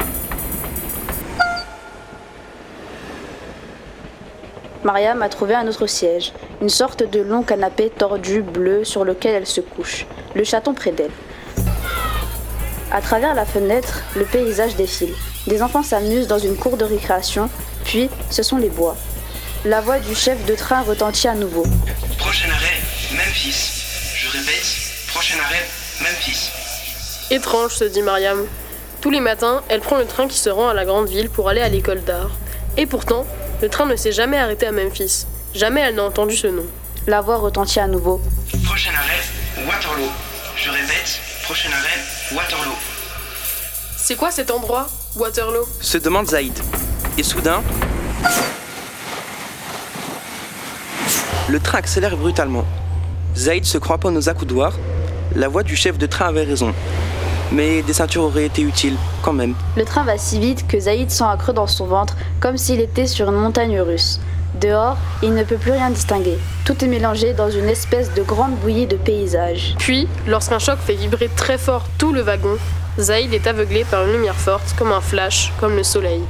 Mariam 4.84 5.22
a 5.22 5.28
trouvé 5.28 5.54
un 5.54 5.66
autre 5.66 5.86
siège, 5.86 6.32
une 6.62 6.68
sorte 6.68 7.02
de 7.02 7.20
long 7.20 7.42
canapé 7.42 7.90
tordu 7.90 8.42
bleu 8.42 8.84
sur 8.84 9.04
lequel 9.04 9.34
elle 9.34 9.46
se 9.46 9.60
couche, 9.60 10.06
le 10.34 10.44
chaton 10.44 10.74
près 10.74 10.92
d'elle. 10.92 11.10
À 12.90 13.00
travers 13.00 13.34
la 13.34 13.44
fenêtre, 13.44 14.02
le 14.16 14.24
paysage 14.24 14.76
défile. 14.76 15.14
Des 15.46 15.62
enfants 15.62 15.82
s'amusent 15.82 16.28
dans 16.28 16.38
une 16.38 16.56
cour 16.56 16.76
de 16.76 16.84
récréation, 16.84 17.50
puis 17.84 18.08
ce 18.30 18.42
sont 18.42 18.56
les 18.56 18.70
bois. 18.70 18.96
La 19.64 19.80
voix 19.80 19.98
du 19.98 20.14
chef 20.14 20.44
de 20.46 20.54
train 20.54 20.82
retentit 20.82 21.28
à 21.28 21.34
nouveau. 21.34 21.64
Prochain 22.18 22.48
arrêt, 22.50 22.80
Memphis. 23.12 23.82
Je 24.16 24.30
répète, 24.30 25.08
prochain 25.08 25.36
arrêt, 25.44 25.66
Memphis. 26.00 26.50
Étrange, 27.30 27.74
se 27.74 27.84
dit 27.84 28.02
Mariam. 28.02 28.46
Tous 29.00 29.10
les 29.10 29.20
matins, 29.20 29.62
elle 29.68 29.80
prend 29.80 29.96
le 29.96 30.06
train 30.06 30.28
qui 30.28 30.38
se 30.38 30.48
rend 30.48 30.68
à 30.68 30.74
la 30.74 30.84
grande 30.84 31.08
ville 31.08 31.28
pour 31.28 31.48
aller 31.48 31.60
à 31.60 31.68
l'école 31.68 32.02
d'art. 32.02 32.30
Et 32.76 32.86
pourtant, 32.86 33.26
le 33.60 33.68
train 33.68 33.86
ne 33.86 33.96
s'est 33.96 34.12
jamais 34.12 34.38
arrêté 34.38 34.66
à 34.66 34.72
Memphis. 34.72 35.26
Jamais 35.54 35.80
elle 35.80 35.96
n'a 35.96 36.04
entendu 36.04 36.36
ce 36.36 36.46
nom. 36.46 36.64
La 37.06 37.20
voix 37.20 37.36
retentit 37.36 37.80
à 37.80 37.86
nouveau. 37.86 38.20
Prochain 38.64 38.90
arrêt, 38.96 39.66
Waterloo. 39.66 40.10
Je 40.56 40.70
répète, 40.70 41.20
prochain 41.42 41.70
arrêt, 41.70 42.36
Waterloo. 42.36 42.76
C'est 43.96 44.14
quoi 44.14 44.30
cet 44.30 44.50
endroit, 44.50 44.86
Waterloo? 45.16 45.66
Se 45.80 45.98
demande 45.98 46.28
Zaïd. 46.28 46.56
Et 47.16 47.22
soudain, 47.22 47.62
le 51.48 51.60
train 51.60 51.78
accélère 51.78 52.16
brutalement. 52.16 52.64
Zaïd 53.36 53.64
se 53.64 53.78
cramponne 53.78 54.16
aux 54.16 54.28
accoudoirs. 54.28 54.74
La 55.34 55.48
voix 55.48 55.62
du 55.62 55.76
chef 55.76 55.98
de 55.98 56.06
train 56.06 56.26
avait 56.26 56.44
raison. 56.44 56.74
Mais 57.52 57.82
des 57.82 57.92
ceintures 57.92 58.24
auraient 58.24 58.46
été 58.46 58.62
utiles, 58.62 58.96
quand 59.22 59.32
même. 59.32 59.54
Le 59.76 59.84
train 59.84 60.04
va 60.04 60.18
si 60.18 60.38
vite 60.38 60.66
que 60.66 60.78
Zaïd 60.78 61.10
sent 61.10 61.24
un 61.24 61.36
creux 61.36 61.52
dans 61.52 61.66
son 61.66 61.86
ventre, 61.86 62.16
comme 62.40 62.56
s'il 62.56 62.80
était 62.80 63.06
sur 63.06 63.28
une 63.28 63.36
montagne 63.36 63.80
russe. 63.80 64.20
Dehors, 64.60 64.96
il 65.22 65.34
ne 65.34 65.44
peut 65.44 65.56
plus 65.56 65.72
rien 65.72 65.90
distinguer. 65.90 66.38
Tout 66.64 66.84
est 66.84 66.88
mélangé 66.88 67.32
dans 67.34 67.50
une 67.50 67.68
espèce 67.68 68.12
de 68.14 68.22
grande 68.22 68.56
bouillie 68.56 68.86
de 68.86 68.96
paysage. 68.96 69.74
Puis, 69.78 70.08
lorsqu'un 70.26 70.58
choc 70.58 70.78
fait 70.78 70.94
vibrer 70.94 71.28
très 71.34 71.58
fort 71.58 71.84
tout 71.98 72.12
le 72.12 72.22
wagon, 72.22 72.56
Zaïd 72.98 73.32
est 73.32 73.46
aveuglé 73.46 73.84
par 73.84 74.04
une 74.04 74.12
lumière 74.12 74.34
forte, 74.34 74.74
comme 74.76 74.92
un 74.92 75.00
flash, 75.00 75.52
comme 75.60 75.76
le 75.76 75.84
soleil. 75.84 76.22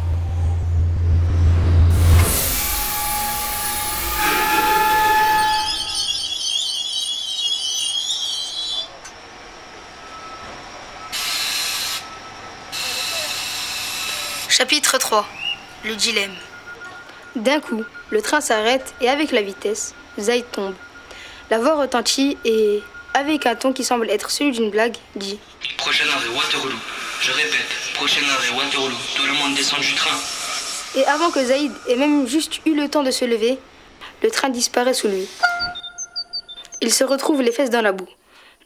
Chapitre 14.91 15.07
3 15.07 15.29
Le 15.85 15.95
dilemme. 15.97 16.35
D'un 17.37 17.61
coup, 17.61 17.85
le 18.09 18.23
train 18.23 18.41
s'arrête 18.41 18.95
et 19.03 19.11
avec 19.11 19.33
la 19.33 19.43
vitesse, 19.43 19.95
Zaïd 20.19 20.51
tombe. 20.51 20.75
La 21.51 21.59
voix 21.59 21.75
retentit 21.75 22.39
et, 22.47 22.83
avec 23.13 23.45
un 23.45 23.55
ton 23.55 23.75
qui 23.75 23.85
semble 23.85 24.09
être 24.09 24.31
celui 24.31 24.53
d'une 24.53 24.71
blague, 24.71 24.97
dit 25.15 25.39
Prochain 25.77 26.07
arrêt, 26.09 26.29
Waterloo. 26.35 26.79
Je 27.21 27.33
répète, 27.33 27.69
prochain 27.93 28.23
arrêt, 28.31 28.49
Waterloo. 28.57 28.97
Tout 29.15 29.27
le 29.27 29.35
monde 29.35 29.55
descend 29.55 29.81
du 29.81 29.93
train. 29.93 30.17
Et 30.97 31.05
avant 31.05 31.31
que 31.31 31.45
Zaïd 31.45 31.73
ait 31.87 31.97
même 31.97 32.27
juste 32.27 32.61
eu 32.65 32.75
le 32.75 32.89
temps 32.89 33.03
de 33.03 33.11
se 33.11 33.27
lever, 33.27 33.59
le 34.23 34.31
train 34.31 34.49
disparaît 34.49 34.95
sous 34.95 35.09
lui. 35.09 35.29
Il 36.81 36.95
se 36.95 37.05
retrouve 37.05 37.43
les 37.43 37.53
fesses 37.53 37.69
dans 37.69 37.83
la 37.83 37.93
boue. 37.93 38.09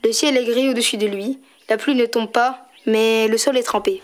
Le 0.05 0.13
ciel 0.13 0.37
est 0.37 0.45
gris 0.45 0.69
au-dessus 0.69 0.99
de 0.99 1.07
lui, 1.09 1.41
la 1.69 1.79
pluie 1.79 1.97
ne 1.97 2.07
tombe 2.07 2.31
pas, 2.31 2.69
mais 2.87 3.27
le 3.27 3.39
sol 3.39 3.57
est 3.57 3.65
trempé. 3.65 4.01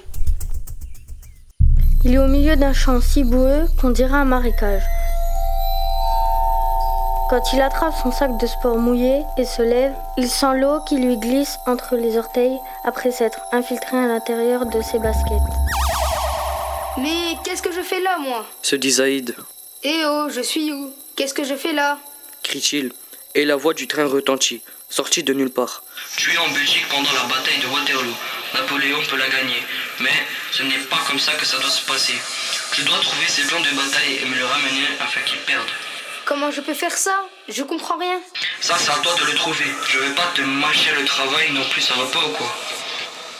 Il 2.09 2.15
est 2.15 2.19
au 2.19 2.27
milieu 2.27 2.57
d'un 2.57 2.73
champ 2.73 3.03
si 3.03 3.23
boueux 3.23 3.67
qu'on 3.79 3.91
dirait 3.91 4.17
un 4.17 4.25
marécage. 4.25 4.83
Quand 7.29 7.43
il 7.53 7.61
attrape 7.61 7.93
son 8.03 8.11
sac 8.11 8.31
de 8.41 8.47
sport 8.47 8.79
mouillé 8.79 9.25
et 9.37 9.45
se 9.45 9.61
lève, 9.61 9.93
il 10.17 10.27
sent 10.27 10.55
l'eau 10.57 10.81
qui 10.89 10.97
lui 10.97 11.19
glisse 11.19 11.59
entre 11.67 11.97
les 11.97 12.17
orteils 12.17 12.57
après 12.85 13.13
s'être 13.13 13.41
infiltré 13.53 13.99
à 13.99 14.07
l'intérieur 14.07 14.65
de 14.65 14.81
ses 14.81 14.99
baskets. 14.99 15.37
Mais 16.97 17.37
qu'est-ce 17.45 17.61
que 17.61 17.73
je 17.73 17.83
fais 17.83 18.01
là, 18.01 18.17
moi? 18.19 18.47
Se 18.63 18.77
dit 18.77 18.93
Zaïd, 18.93 19.37
Eh 19.83 20.01
oh, 20.07 20.29
je 20.31 20.41
suis 20.41 20.73
où? 20.73 20.91
Qu'est-ce 21.15 21.35
que 21.35 21.45
je 21.45 21.57
fais 21.57 21.75
là? 21.75 21.99
Crie-t-il. 22.43 22.91
Et 23.35 23.45
la 23.45 23.57
voix 23.57 23.75
du 23.75 23.87
train 23.87 24.07
retentit, 24.07 24.63
sortie 24.89 25.25
de 25.25 25.35
nulle 25.35 25.51
part. 25.51 25.83
Tu 26.17 26.33
es 26.33 26.39
en 26.39 26.49
Belgique 26.55 26.89
pendant 26.89 27.13
la 27.13 27.29
bataille 27.29 27.61
de 27.61 27.67
Waterloo. 27.67 28.15
Napoléon 28.55 28.99
peut 29.11 29.19
la 29.19 29.29
gagner, 29.29 29.61
mais 30.01 30.13
ce 30.53 30.63
n'est 30.63 30.79
pas 30.79 30.99
comme 31.07 31.19
ça 31.19 31.33
que 31.33 31.45
ça 31.45 31.59
doit 31.59 31.71
se 31.71 31.85
passer. 31.85 32.15
Je 32.73 32.83
dois 32.83 32.99
trouver 32.99 33.27
ses 33.29 33.43
plans 33.43 33.61
de 33.61 33.71
bataille 33.71 34.19
et 34.23 34.25
me 34.27 34.37
le 34.37 34.45
ramener 34.45 34.87
afin 35.01 35.21
qu'il 35.23 35.39
perde. 35.41 35.69
Comment 36.25 36.51
je 36.51 36.61
peux 36.61 36.75
faire 36.75 36.97
ça? 36.97 37.25
Je 37.49 37.63
comprends 37.63 37.97
rien. 37.99 38.21
Ça, 38.61 38.77
c'est 38.79 38.91
à 38.91 38.97
toi 38.97 39.15
de 39.19 39.25
le 39.25 39.35
trouver. 39.35 39.65
Je 39.89 39.99
vais 39.99 40.15
pas 40.15 40.31
te 40.35 40.43
mâcher 40.43 40.93
le 40.99 41.05
travail 41.05 41.53
non 41.53 41.65
plus, 41.71 41.81
ça 41.81 41.95
va 41.95 42.05
pas 42.05 42.27
ou 42.27 42.33
quoi? 42.33 42.55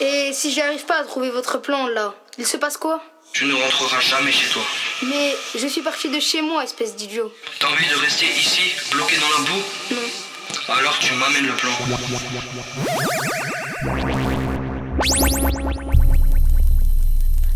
Et 0.01 0.31
si 0.33 0.51
j'arrive 0.51 0.85
pas 0.85 0.97
à 0.99 1.03
trouver 1.03 1.29
votre 1.29 1.59
plan 1.59 1.87
là, 1.87 2.15
il 2.37 2.47
se 2.47 2.57
passe 2.57 2.77
quoi? 2.77 3.03
Tu 3.31 3.45
ne 3.45 3.53
rentreras 3.53 3.99
jamais 3.99 4.31
chez 4.31 4.47
toi. 4.47 4.63
Mais 5.03 5.35
je 5.55 5.67
suis 5.67 5.81
parti 5.81 6.09
de 6.09 6.19
chez 6.19 6.41
moi, 6.41 6.63
espèce 6.63 6.95
d'idiot. 6.95 7.31
T'as 7.59 7.67
envie 7.67 7.87
de 7.87 7.95
rester 7.95 8.25
ici, 8.25 8.73
bloqué 8.91 9.17
dans 9.17 9.29
la 9.29 9.37
boue? 9.49 9.63
Non. 9.91 10.75
Alors 10.75 10.97
tu 10.97 11.13
m'amènes 11.13 11.45
le 11.45 11.53
plan. 11.53 11.69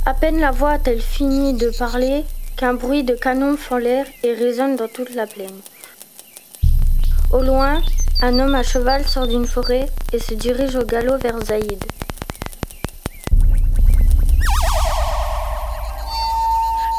À 0.06 0.14
peine 0.14 0.38
la 0.38 0.52
voix 0.52 0.72
a-t-elle 0.72 1.02
fini 1.02 1.54
de 1.54 1.70
parler 1.70 2.26
qu'un 2.58 2.74
bruit 2.74 3.06
de 3.06 3.16
canon 3.16 3.56
fend 3.56 3.78
l'air 3.78 4.06
et 4.24 4.34
résonne 4.34 4.76
dans 4.76 4.90
toute 4.90 5.16
la 5.16 5.26
plaine. 5.26 5.62
Au 7.32 7.40
loin, 7.40 7.82
un 8.22 8.38
homme 8.38 8.54
à 8.54 8.64
cheval 8.64 9.08
sort 9.08 9.28
d'une 9.28 9.48
forêt 9.48 9.88
et 10.12 10.20
se 10.20 10.34
dirige 10.34 10.76
au 10.76 10.84
galop 10.84 11.18
vers 11.20 11.40
Zaïd. 11.40 11.82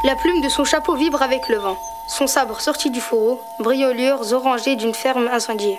La 0.05 0.17
plume 0.17 0.41
de 0.41 0.49
son 0.49 0.65
chapeau 0.65 0.97
vibre 0.97 1.21
avec 1.21 1.51
le 1.51 1.57
vent. 1.57 1.77
Son 2.09 2.27
sabre 2.27 2.59
sorti 2.59 2.91
du 2.91 3.03
fourreau 3.03 3.39
brille 3.61 3.85
aux 3.85 3.93
lueurs 3.93 4.33
orangées 4.33 4.77
d'une 4.77 4.95
ferme 4.95 5.29
incendiée. 5.29 5.79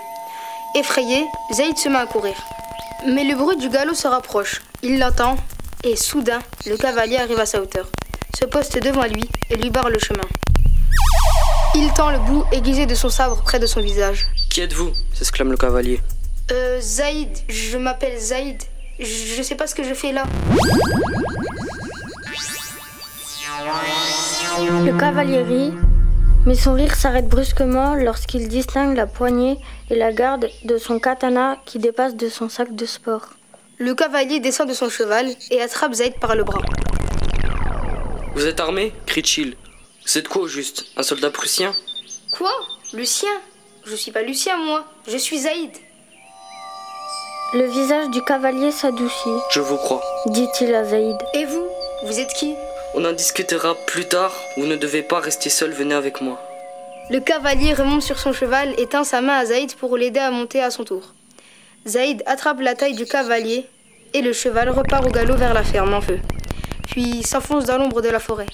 Effrayé, 0.75 1.25
Zaïd 1.51 1.77
se 1.79 1.89
met 1.89 1.97
à 1.97 2.05
courir. 2.05 2.35
Mais 3.07 3.23
le 3.23 3.35
bruit 3.35 3.57
du 3.57 3.69
galop 3.69 3.95
se 3.95 4.07
rapproche. 4.07 4.61
Il 4.83 4.99
l'entend 4.99 5.37
et 5.85 5.95
soudain, 5.95 6.39
le 6.65 6.77
cavalier 6.77 7.17
arrive 7.17 7.39
à 7.39 7.45
sa 7.45 7.61
hauteur, 7.61 7.87
se 8.39 8.45
poste 8.45 8.81
devant 8.81 9.05
lui 9.05 9.29
et 9.51 9.55
lui 9.55 9.69
barre 9.69 9.89
le 9.89 9.99
chemin. 9.99 10.27
Il 11.75 11.91
tend 11.93 12.09
le 12.09 12.17
bout 12.19 12.43
aiguisé 12.51 12.85
de 12.85 12.95
son 12.95 13.09
sabre 13.09 13.41
près 13.43 13.59
de 13.59 13.67
son 13.67 13.81
visage. 13.81 14.25
Qui 14.49 14.61
êtes-vous? 14.61 14.91
s'exclame 15.13 15.51
le 15.51 15.57
cavalier. 15.57 15.99
Euh, 16.51 16.79
Zaïd, 16.81 17.29
je 17.47 17.77
m'appelle 17.77 18.17
Zaïd. 18.19 18.61
Je 18.99 19.41
sais 19.43 19.55
pas 19.55 19.67
ce 19.67 19.75
que 19.75 19.83
je 19.83 19.93
fais 19.93 20.11
là. 20.11 20.23
Le 24.59 24.97
cavalier 24.97 25.43
rit, 25.43 25.73
mais 26.45 26.55
son 26.55 26.73
rire 26.73 26.95
s'arrête 26.95 27.27
brusquement 27.27 27.93
lorsqu'il 27.95 28.47
distingue 28.47 28.95
la 28.95 29.05
poignée 29.05 29.57
et 29.89 29.95
la 29.95 30.11
garde 30.13 30.47
de 30.63 30.77
son 30.77 30.99
katana 30.99 31.57
qui 31.65 31.77
dépasse 31.77 32.15
de 32.15 32.29
son 32.29 32.49
sac 32.49 32.73
de 32.75 32.85
sport. 32.85 33.29
Le 33.77 33.93
cavalier 33.93 34.39
descend 34.39 34.69
de 34.69 34.73
son 34.73 34.89
cheval 34.89 35.27
et 35.51 35.61
attrape 35.61 35.93
Zaïd 35.93 36.15
par 36.19 36.35
le 36.35 36.43
bras. 36.43 36.61
Vous 38.33 38.45
êtes 38.45 38.59
armé? 38.59 38.93
crie-t-il. 39.05 39.55
Vous 40.05 40.17
êtes 40.17 40.27
quoi 40.27 40.43
au 40.43 40.47
juste? 40.47 40.85
Un 40.97 41.03
soldat 41.03 41.29
prussien? 41.29 41.73
Quoi? 42.31 42.51
Lucien? 42.93 43.29
Je 43.85 43.95
suis 43.95 44.11
pas 44.11 44.21
Lucien, 44.21 44.57
moi. 44.57 44.85
Je 45.07 45.17
suis 45.17 45.39
Zaïd. 45.39 45.71
Le 47.53 47.65
visage 47.65 48.09
du 48.09 48.21
cavalier 48.23 48.71
s'adoucit, 48.71 49.29
Je 49.51 49.59
vous 49.59 49.77
crois. 49.77 50.01
dit-il 50.27 50.73
à 50.73 50.83
Zaïd. 50.83 51.17
Et 51.33 51.45
vous? 51.45 51.65
Vous 52.05 52.19
êtes 52.19 52.33
qui? 52.33 52.53
On 52.93 53.03
en 53.05 53.13
discutera 53.13 53.75
plus 53.75 54.05
tard. 54.05 54.33
Vous 54.57 54.65
ne 54.65 54.75
devez 54.75 55.01
pas 55.03 55.19
rester 55.19 55.49
seul, 55.49 55.71
venez 55.71 55.95
avec 55.95 56.21
moi. 56.21 56.39
Le 57.09 57.19
cavalier 57.19 57.73
remonte 57.73 58.01
sur 58.01 58.19
son 58.19 58.33
cheval 58.33 58.73
et 58.79 58.87
tend 58.87 59.03
sa 59.03 59.21
main 59.21 59.37
à 59.37 59.45
Zaïd 59.45 59.75
pour 59.75 59.95
l'aider 59.97 60.19
à 60.19 60.31
monter 60.31 60.61
à 60.61 60.71
son 60.71 60.83
tour. 60.85 61.13
Zaïd 61.87 62.23
attrape 62.25 62.61
la 62.61 62.73
taille 62.73 62.95
du 62.95 63.05
cavalier 63.05 63.67
et 64.15 64.23
le 64.23 64.33
cheval 64.33 64.69
repart 64.69 65.05
au 65.05 65.11
galop 65.11 65.35
vers 65.35 65.53
la 65.53 65.63
ferme 65.63 65.93
en 65.93 66.01
feu, 66.01 66.19
puis 66.87 67.21
s'enfonce 67.21 67.65
dans 67.65 67.77
l'ombre 67.77 68.01
de 68.01 68.09
la 68.09 68.19
forêt. 68.19 68.47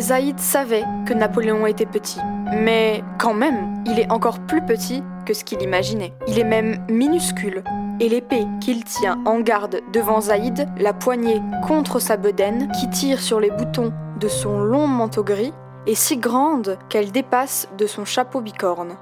Zaïd 0.00 0.38
savait 0.38 0.84
que 1.06 1.12
Napoléon 1.12 1.66
était 1.66 1.86
petit, 1.86 2.20
mais 2.52 3.02
quand 3.18 3.34
même, 3.34 3.82
il 3.86 3.98
est 3.98 4.10
encore 4.10 4.38
plus 4.40 4.62
petit 4.62 5.02
que 5.26 5.34
ce 5.34 5.44
qu'il 5.44 5.60
imaginait. 5.62 6.12
Il 6.28 6.38
est 6.38 6.44
même 6.44 6.84
minuscule, 6.88 7.64
et 8.00 8.08
l'épée 8.08 8.46
qu'il 8.60 8.84
tient 8.84 9.18
en 9.26 9.40
garde 9.40 9.80
devant 9.92 10.20
Zaïd, 10.20 10.68
la 10.78 10.92
poignée 10.92 11.42
contre 11.66 11.98
sa 11.98 12.16
bedaine, 12.16 12.70
qui 12.78 12.88
tire 12.90 13.20
sur 13.20 13.40
les 13.40 13.50
boutons 13.50 13.92
de 14.20 14.28
son 14.28 14.60
long 14.60 14.86
manteau 14.86 15.24
gris, 15.24 15.52
est 15.86 15.94
si 15.94 16.16
grande 16.16 16.78
qu'elle 16.88 17.10
dépasse 17.10 17.68
de 17.76 17.86
son 17.86 18.04
chapeau 18.04 18.40
bicorne. 18.40 18.96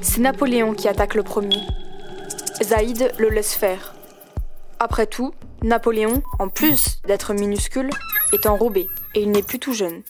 C'est 0.00 0.20
Napoléon 0.20 0.72
qui 0.74 0.88
attaque 0.88 1.14
le 1.14 1.22
premier. 1.22 1.60
Zaïd 2.62 3.12
le 3.18 3.28
laisse 3.28 3.54
faire. 3.54 3.93
Après 4.78 5.06
tout, 5.06 5.32
Napoléon, 5.62 6.22
en 6.38 6.48
plus 6.48 7.00
d'être 7.06 7.32
minuscule, 7.34 7.90
est 8.32 8.46
enrobé 8.46 8.88
et 9.14 9.22
il 9.22 9.30
n'est 9.30 9.42
plus 9.42 9.58
tout 9.58 9.72
jeune. 9.72 10.02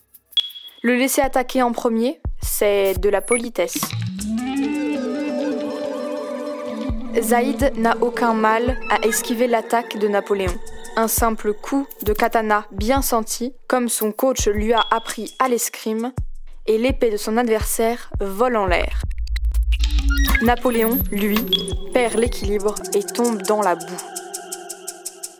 Le 0.83 0.94
laisser 0.97 1.21
attaquer 1.21 1.62
en 1.62 1.73
premier, 1.73 2.21
c'est 2.42 2.94
de 3.00 3.09
la 3.09 3.21
politesse. 3.21 3.78
Zaïd 7.21 7.73
n'a 7.76 7.97
aucun 8.00 8.35
mal 8.35 8.76
à 8.90 9.06
esquiver 9.06 9.47
l'attaque 9.47 9.99
de 9.99 10.09
Napoléon. 10.09 10.54
Un 10.97 11.09
simple 11.09 11.54
coup 11.54 11.87
de 12.02 12.12
katana 12.12 12.66
bien 12.73 13.02
senti, 13.02 13.54
comme 13.68 13.88
son 13.88 14.12
coach 14.12 14.47
lui 14.49 14.73
a 14.73 14.83
appris 14.90 15.35
à 15.38 15.49
l'escrime, 15.49 16.12
et 16.66 16.78
l'épée 16.78 17.11
de 17.11 17.16
son 17.16 17.37
adversaire 17.37 18.11
vole 18.21 18.56
en 18.56 18.66
l'air. 18.66 19.02
Napoléon, 20.42 20.99
lui, 21.11 21.38
perd 21.92 22.14
l'équilibre 22.14 22.75
et 22.94 23.02
tombe 23.02 23.42
dans 23.42 23.61
la 23.61 23.76
boue. 23.76 24.13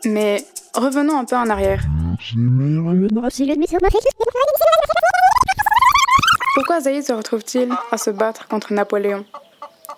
Mais 0.05 0.45
revenons 0.73 1.17
un 1.17 1.25
peu 1.25 1.35
en 1.35 1.49
arrière. 1.49 1.81
Pourquoi 6.55 6.79
Zaïd 6.79 7.03
se 7.03 7.13
retrouve-t-il 7.13 7.69
à 7.91 7.97
se 7.97 8.09
battre 8.11 8.47
contre 8.47 8.73
Napoléon? 8.73 9.25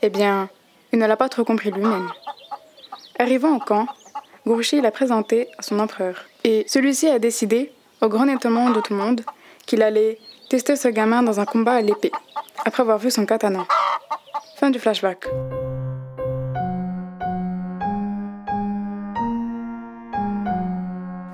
Eh 0.01 0.09
bien, 0.09 0.49
il 0.93 0.99
ne 0.99 1.05
l'a 1.05 1.17
pas 1.17 1.29
trop 1.29 1.43
compris 1.43 1.71
lui-même. 1.71 2.09
Arrivant 3.19 3.55
au 3.55 3.59
camp, 3.59 3.87
Grouchy 4.45 4.81
l'a 4.81 4.91
présenté 4.91 5.49
à 5.57 5.61
son 5.61 5.79
empereur. 5.79 6.23
Et 6.43 6.65
celui-ci 6.67 7.07
a 7.07 7.19
décidé, 7.19 7.71
au 8.01 8.07
grand 8.07 8.27
étonnement 8.27 8.69
de 8.69 8.79
tout 8.79 8.93
le 8.93 8.99
monde, 8.99 9.21
qu'il 9.65 9.81
allait 9.81 10.19
tester 10.49 10.75
ce 10.75 10.87
gamin 10.87 11.23
dans 11.23 11.39
un 11.39 11.45
combat 11.45 11.73
à 11.73 11.81
l'épée, 11.81 12.11
après 12.65 12.81
avoir 12.81 12.97
vu 12.97 13.11
son 13.11 13.25
katana. 13.25 13.65
Fin 14.55 14.69
du 14.69 14.79
flashback. 14.79 15.27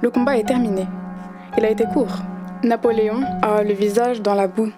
Le 0.04 0.10
combat 0.10 0.36
est 0.36 0.44
terminé. 0.44 0.86
Il 1.58 1.64
a 1.64 1.70
été 1.70 1.86
court. 1.86 2.18
Napoléon 2.62 3.22
a 3.42 3.64
le 3.64 3.74
visage 3.74 4.22
dans 4.22 4.34
la 4.34 4.48
boue. 4.48 4.70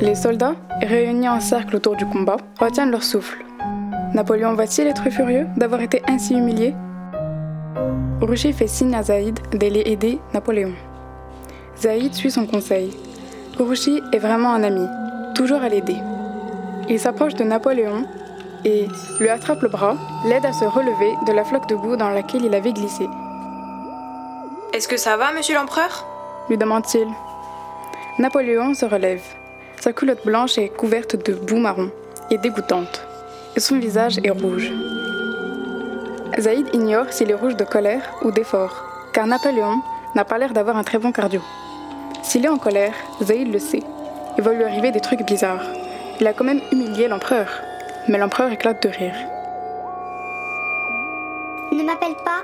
Les 0.00 0.14
soldats, 0.14 0.54
réunis 0.80 1.28
en 1.28 1.38
cercle 1.38 1.76
autour 1.76 1.96
du 1.96 2.06
combat, 2.06 2.38
retiennent 2.58 2.90
leur 2.90 3.02
souffle. 3.02 3.44
Napoléon 4.14 4.54
va-t-il 4.54 4.88
être 4.88 5.10
furieux 5.10 5.46
d'avoir 5.58 5.82
été 5.82 6.00
ainsi 6.08 6.34
humilié? 6.34 6.74
Rouchy 8.22 8.54
fait 8.54 8.68
signe 8.68 8.94
à 8.94 9.02
Zaïd 9.02 9.38
d'aller 9.52 9.82
aider 9.84 10.18
Napoléon. 10.32 10.72
Zaïd 11.76 12.14
suit 12.14 12.30
son 12.30 12.46
conseil. 12.46 12.96
Grouchy 13.58 14.00
est 14.14 14.18
vraiment 14.18 14.54
un 14.54 14.62
ami, 14.62 14.86
toujours 15.34 15.60
à 15.60 15.68
l'aider. 15.68 15.98
Il 16.88 16.98
s'approche 16.98 17.34
de 17.34 17.44
Napoléon 17.44 18.06
et 18.64 18.88
lui 19.20 19.28
attrape 19.28 19.60
le 19.60 19.68
bras, 19.68 19.98
l'aide 20.26 20.46
à 20.46 20.54
se 20.54 20.64
relever 20.64 21.12
de 21.26 21.34
la 21.34 21.44
floque 21.44 21.68
de 21.68 21.74
boue 21.74 21.96
dans 21.96 22.08
laquelle 22.08 22.46
il 22.46 22.54
avait 22.54 22.72
glissé. 22.72 23.06
Est-ce 24.72 24.88
que 24.88 24.96
ça 24.96 25.18
va, 25.18 25.32
monsieur 25.32 25.54
l'empereur? 25.54 26.06
lui 26.48 26.56
demande-t-il. 26.56 27.06
Napoléon 28.18 28.72
se 28.72 28.86
relève. 28.86 29.22
Sa 29.78 29.92
culotte 29.92 30.24
blanche 30.24 30.56
est 30.56 30.70
couverte 30.70 31.14
de 31.26 31.34
boue 31.34 31.58
marron 31.58 31.90
et 32.30 32.38
dégoûtante, 32.38 33.06
et 33.54 33.60
son 33.60 33.78
visage 33.78 34.18
est 34.24 34.30
rouge. 34.30 34.72
Zaïd 36.38 36.68
ignore 36.72 37.12
s'il 37.12 37.30
est 37.30 37.34
rouge 37.34 37.56
de 37.56 37.64
colère 37.64 38.14
ou 38.22 38.30
d'effort, 38.30 38.82
car 39.12 39.26
Napoléon 39.26 39.82
n'a 40.14 40.24
pas 40.24 40.38
l'air 40.38 40.54
d'avoir 40.54 40.78
un 40.78 40.84
très 40.84 40.98
bon 40.98 41.12
cardio. 41.12 41.42
S'il 42.22 42.46
est 42.46 42.48
en 42.48 42.56
colère, 42.56 42.94
Zaïd 43.22 43.52
le 43.52 43.58
sait. 43.58 43.82
Il 44.38 44.42
va 44.42 44.54
lui 44.54 44.64
arriver 44.64 44.90
des 44.90 45.00
trucs 45.00 45.26
bizarres. 45.26 45.66
Il 46.18 46.26
a 46.26 46.32
quand 46.32 46.44
même 46.44 46.62
humilié 46.72 47.08
l'empereur, 47.08 47.46
mais 48.08 48.16
l'empereur 48.16 48.50
éclate 48.50 48.82
de 48.82 48.88
rire. 48.88 49.16
Ne 51.72 51.82
m'appelle 51.82 52.16
pas 52.24 52.40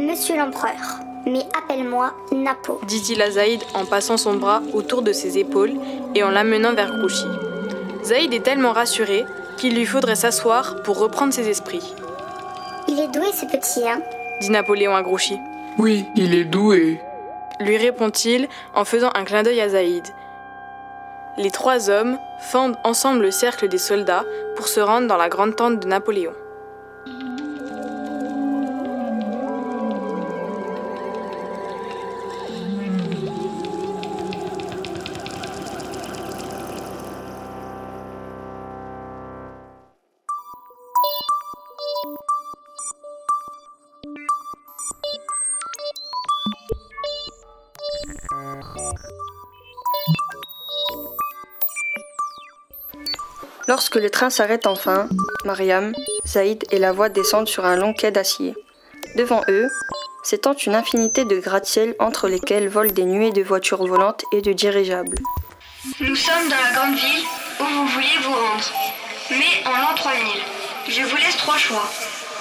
Monsieur 0.00 0.36
l'empereur 0.36 1.00
mais 1.26 1.46
appelle-moi 1.56 2.12
Napo, 2.32 2.80
dit-il 2.86 3.20
à 3.22 3.30
Zaïd 3.30 3.62
en 3.74 3.84
passant 3.84 4.16
son 4.16 4.34
bras 4.34 4.62
autour 4.72 5.02
de 5.02 5.12
ses 5.12 5.38
épaules 5.38 5.74
et 6.14 6.22
en 6.22 6.30
l'amenant 6.30 6.74
vers 6.74 6.96
Grouchy. 6.98 7.26
Zaïd 8.04 8.32
est 8.34 8.44
tellement 8.44 8.72
rassuré 8.72 9.24
qu'il 9.56 9.74
lui 9.74 9.86
faudrait 9.86 10.16
s'asseoir 10.16 10.82
pour 10.82 10.98
reprendre 10.98 11.32
ses 11.32 11.48
esprits. 11.48 11.94
Il 12.88 13.00
est 13.00 13.08
doué 13.08 13.32
ce 13.32 13.46
petit, 13.46 13.88
hein? 13.88 14.00
Dit 14.40 14.50
Napoléon 14.50 14.94
à 14.94 15.02
Grouchy. 15.02 15.38
Oui, 15.78 16.04
il 16.14 16.34
est 16.34 16.44
doué, 16.44 17.00
lui 17.60 17.76
répond-il 17.76 18.48
en 18.74 18.84
faisant 18.84 19.10
un 19.14 19.24
clin 19.24 19.42
d'œil 19.42 19.60
à 19.60 19.68
Zaïd. 19.68 20.04
Les 21.36 21.50
trois 21.50 21.90
hommes 21.90 22.18
fendent 22.38 22.76
ensemble 22.84 23.22
le 23.22 23.30
cercle 23.30 23.68
des 23.68 23.78
soldats 23.78 24.24
pour 24.56 24.68
se 24.68 24.80
rendre 24.80 25.08
dans 25.08 25.16
la 25.16 25.28
grande 25.28 25.56
tente 25.56 25.80
de 25.80 25.88
Napoléon. 25.88 26.32
Lorsque 53.74 53.96
le 53.96 54.08
train 54.08 54.30
s'arrête 54.30 54.68
enfin, 54.68 55.08
Mariam, 55.44 55.92
Zaïd 56.28 56.64
et 56.70 56.78
la 56.78 56.92
voix 56.92 57.08
descendent 57.08 57.48
sur 57.48 57.64
un 57.64 57.74
long 57.74 57.92
quai 57.92 58.12
d'acier. 58.12 58.54
Devant 59.16 59.40
eux, 59.48 59.68
s'étend 60.22 60.54
une 60.54 60.76
infinité 60.76 61.24
de 61.24 61.40
gratte-ciel 61.40 61.96
entre 61.98 62.28
lesquels 62.28 62.68
volent 62.68 62.92
des 62.92 63.04
nuées 63.04 63.32
de 63.32 63.42
voitures 63.42 63.84
volantes 63.84 64.22
et 64.32 64.42
de 64.42 64.52
dirigeables. 64.52 65.18
Nous 65.98 66.14
sommes 66.14 66.48
dans 66.48 66.62
la 66.62 66.70
grande 66.70 66.94
ville 66.94 67.24
où 67.58 67.64
vous 67.64 67.86
vouliez 67.88 68.16
vous 68.22 68.32
rendre, 68.32 68.72
mais 69.30 69.66
en 69.66 69.72
l'an 69.72 69.94
3000. 69.96 70.22
Je 70.90 71.02
vous 71.02 71.16
laisse 71.16 71.36
trois 71.36 71.58
choix. 71.58 71.90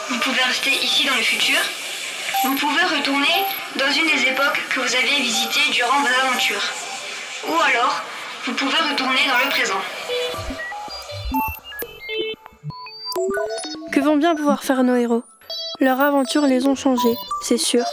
Vous 0.09 0.19
pouvez 0.19 0.43
rester 0.43 0.69
ici 0.69 1.07
dans 1.07 1.15
le 1.15 1.23
futur. 1.23 1.57
Vous 2.43 2.55
pouvez 2.57 2.83
retourner 2.83 3.43
dans 3.77 3.91
une 3.91 4.05
des 4.05 4.29
époques 4.29 4.61
que 4.69 4.81
vous 4.81 4.95
aviez 4.95 5.23
visitées 5.23 5.71
durant 5.71 5.99
vos 5.99 6.27
aventures. 6.27 6.69
Ou 7.47 7.55
alors, 7.55 8.03
vous 8.45 8.53
pouvez 8.53 8.77
retourner 8.77 9.25
dans 9.27 9.43
le 9.43 9.49
présent. 9.49 9.81
Que 13.93 13.99
vont 13.99 14.17
bien 14.17 14.33
pouvoir 14.33 14.63
faire 14.63 14.83
nos 14.83 14.95
héros? 14.95 15.21
Leurs 15.79 16.01
aventures 16.01 16.47
les 16.47 16.65
ont 16.65 16.73
changés, 16.73 17.15
c'est 17.43 17.59
sûr. 17.59 17.85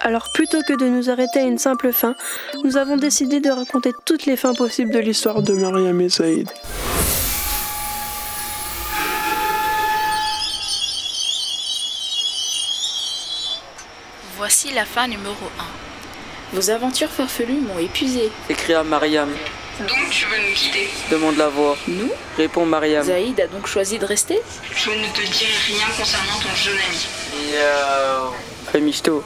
Alors 0.00 0.28
plutôt 0.32 0.62
que 0.66 0.72
de 0.72 0.88
nous 0.88 1.10
arrêter 1.10 1.40
à 1.40 1.42
une 1.42 1.58
simple 1.58 1.92
fin, 1.92 2.14
nous 2.64 2.78
avons 2.78 2.96
décidé 2.96 3.40
de 3.40 3.50
raconter 3.50 3.90
toutes 4.06 4.24
les 4.24 4.36
fins 4.36 4.54
possibles 4.54 4.92
de 4.92 4.98
l'histoire 4.98 5.42
de 5.42 5.52
Mariam 5.52 6.00
et 6.00 6.08
Saïd. 6.08 6.48
Voici 14.38 14.72
la 14.72 14.86
fin 14.86 15.06
numéro 15.06 15.34
1. 16.54 16.56
Vos 16.56 16.70
aventures 16.70 17.10
farfelues 17.10 17.60
m'ont 17.60 17.78
épuisé. 17.78 18.32
Écrit 18.48 18.72
à 18.72 18.82
Mariam. 18.82 19.28
Donc 19.80 20.10
tu 20.10 20.24
veux 20.26 20.38
nous 20.38 20.54
quitter 20.54 20.88
Demande 21.10 21.36
la 21.36 21.48
voix. 21.48 21.76
Nous 21.86 22.10
Répond 22.36 22.64
Mariam. 22.64 23.04
Zaïd 23.04 23.38
a 23.40 23.46
donc 23.46 23.66
choisi 23.66 23.98
de 23.98 24.06
rester 24.06 24.40
Je 24.74 24.90
ne 24.90 25.06
te 25.12 25.20
dirai 25.20 25.52
rien 25.66 25.86
concernant 25.96 26.38
ton 26.40 26.54
jeune 26.54 26.78
ami. 26.78 27.06
Yo 27.52 28.34
Fais 28.72 28.80
michto. 28.80 29.22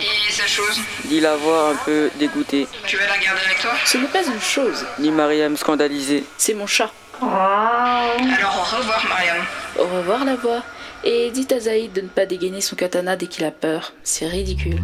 Et 0.00 0.32
sa 0.32 0.46
chose 0.46 0.80
Dit 1.04 1.20
la 1.20 1.36
voix 1.36 1.70
un 1.70 1.76
peu 1.84 2.10
dégoûtée. 2.18 2.66
Tu 2.86 2.96
vas 2.96 3.06
la 3.06 3.18
garder 3.18 3.40
avec 3.44 3.60
toi 3.60 3.72
Ce 3.84 3.98
n'est 3.98 4.06
pas 4.06 4.24
une 4.24 4.40
chose. 4.40 4.86
Dit 4.98 5.10
Mariam 5.10 5.56
scandalisée. 5.56 6.24
C'est 6.38 6.54
mon 6.54 6.66
chat. 6.66 6.92
Alors 7.20 8.68
au 8.72 8.76
revoir 8.76 9.04
Mariam. 9.08 9.44
Au 9.78 9.84
revoir 9.84 10.24
la 10.24 10.36
voix. 10.36 10.62
Et 11.04 11.30
dites 11.30 11.52
à 11.52 11.60
Zaïd 11.60 11.92
de 11.92 12.00
ne 12.00 12.08
pas 12.08 12.26
dégainer 12.26 12.60
son 12.60 12.74
katana 12.74 13.16
dès 13.16 13.26
qu'il 13.26 13.44
a 13.44 13.50
peur. 13.50 13.92
C'est 14.02 14.26
ridicule. 14.26 14.80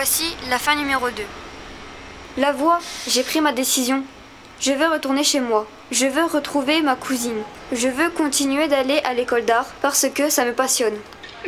Voici 0.00 0.36
la 0.48 0.60
fin 0.60 0.76
numéro 0.76 1.10
2. 1.10 1.24
La 2.36 2.52
voix, 2.52 2.78
j'ai 3.08 3.24
pris 3.24 3.40
ma 3.40 3.50
décision. 3.50 4.04
Je 4.60 4.70
veux 4.70 4.86
retourner 4.86 5.24
chez 5.24 5.40
moi. 5.40 5.66
Je 5.90 6.06
veux 6.06 6.22
retrouver 6.22 6.82
ma 6.82 6.94
cousine. 6.94 7.42
Je 7.72 7.88
veux 7.88 8.08
continuer 8.10 8.68
d'aller 8.68 9.00
à 9.02 9.12
l'école 9.12 9.44
d'art 9.44 9.66
parce 9.82 10.06
que 10.14 10.30
ça 10.30 10.44
me 10.44 10.52
passionne. 10.52 10.96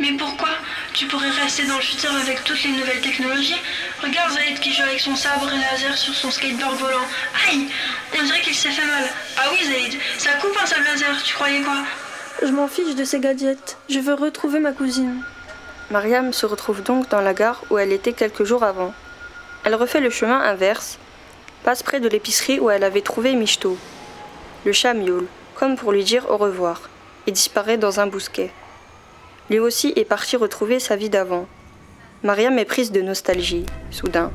Mais 0.01 0.11
pourquoi? 0.17 0.49
Tu 0.93 1.05
pourrais 1.05 1.29
rester 1.29 1.63
dans 1.65 1.77
le 1.77 1.81
futur 1.81 2.11
avec 2.13 2.43
toutes 2.43 2.61
les 2.65 2.71
nouvelles 2.71 2.99
technologies 2.99 3.55
Regarde 4.03 4.33
Zaid 4.33 4.59
qui 4.59 4.73
joue 4.73 4.83
avec 4.83 4.99
son 4.99 5.15
sabre 5.15 5.49
laser 5.49 5.97
sur 5.97 6.13
son 6.13 6.29
skateboard 6.29 6.75
volant. 6.75 7.07
Aïe 7.47 7.69
On 8.19 8.21
dirait 8.21 8.41
qu'il 8.41 8.53
s'est 8.53 8.71
fait 8.71 8.85
mal. 8.85 9.09
Ah 9.37 9.47
oui 9.53 9.65
Zaid, 9.65 9.97
ça 10.17 10.33
coupe 10.41 10.57
un 10.61 10.65
sabre 10.65 10.83
laser, 10.83 11.23
tu 11.23 11.35
croyais 11.35 11.61
quoi? 11.61 11.77
Je 12.41 12.51
m'en 12.51 12.67
fiche 12.67 12.95
de 12.95 13.05
ces 13.05 13.21
gadgets. 13.21 13.77
Je 13.87 13.99
veux 13.99 14.15
retrouver 14.15 14.59
ma 14.59 14.73
cousine. 14.73 15.23
Mariam 15.91 16.31
se 16.31 16.45
retrouve 16.45 16.81
donc 16.81 17.09
dans 17.09 17.19
la 17.19 17.33
gare 17.33 17.65
où 17.69 17.77
elle 17.77 17.91
était 17.91 18.13
quelques 18.13 18.45
jours 18.45 18.63
avant. 18.63 18.93
Elle 19.65 19.75
refait 19.75 19.99
le 19.99 20.09
chemin 20.09 20.39
inverse, 20.39 20.97
passe 21.65 21.83
près 21.83 21.99
de 21.99 22.07
l'épicerie 22.07 22.61
où 22.61 22.69
elle 22.69 22.85
avait 22.85 23.01
trouvé 23.01 23.35
Michto. 23.35 23.77
Le 24.63 24.71
chat 24.71 24.93
miaule, 24.93 25.27
comme 25.53 25.75
pour 25.75 25.91
lui 25.91 26.05
dire 26.05 26.29
au 26.29 26.37
revoir, 26.37 26.89
et 27.27 27.31
disparaît 27.33 27.77
dans 27.77 27.99
un 27.99 28.07
bousquet. 28.07 28.51
Lui 29.49 29.59
aussi 29.59 29.91
est 29.97 30.05
parti 30.05 30.37
retrouver 30.37 30.79
sa 30.79 30.95
vie 30.95 31.09
d'avant. 31.09 31.45
Mariam 32.23 32.57
est 32.57 32.63
prise 32.63 32.93
de 32.93 33.01
nostalgie, 33.01 33.65
soudain. 33.89 34.31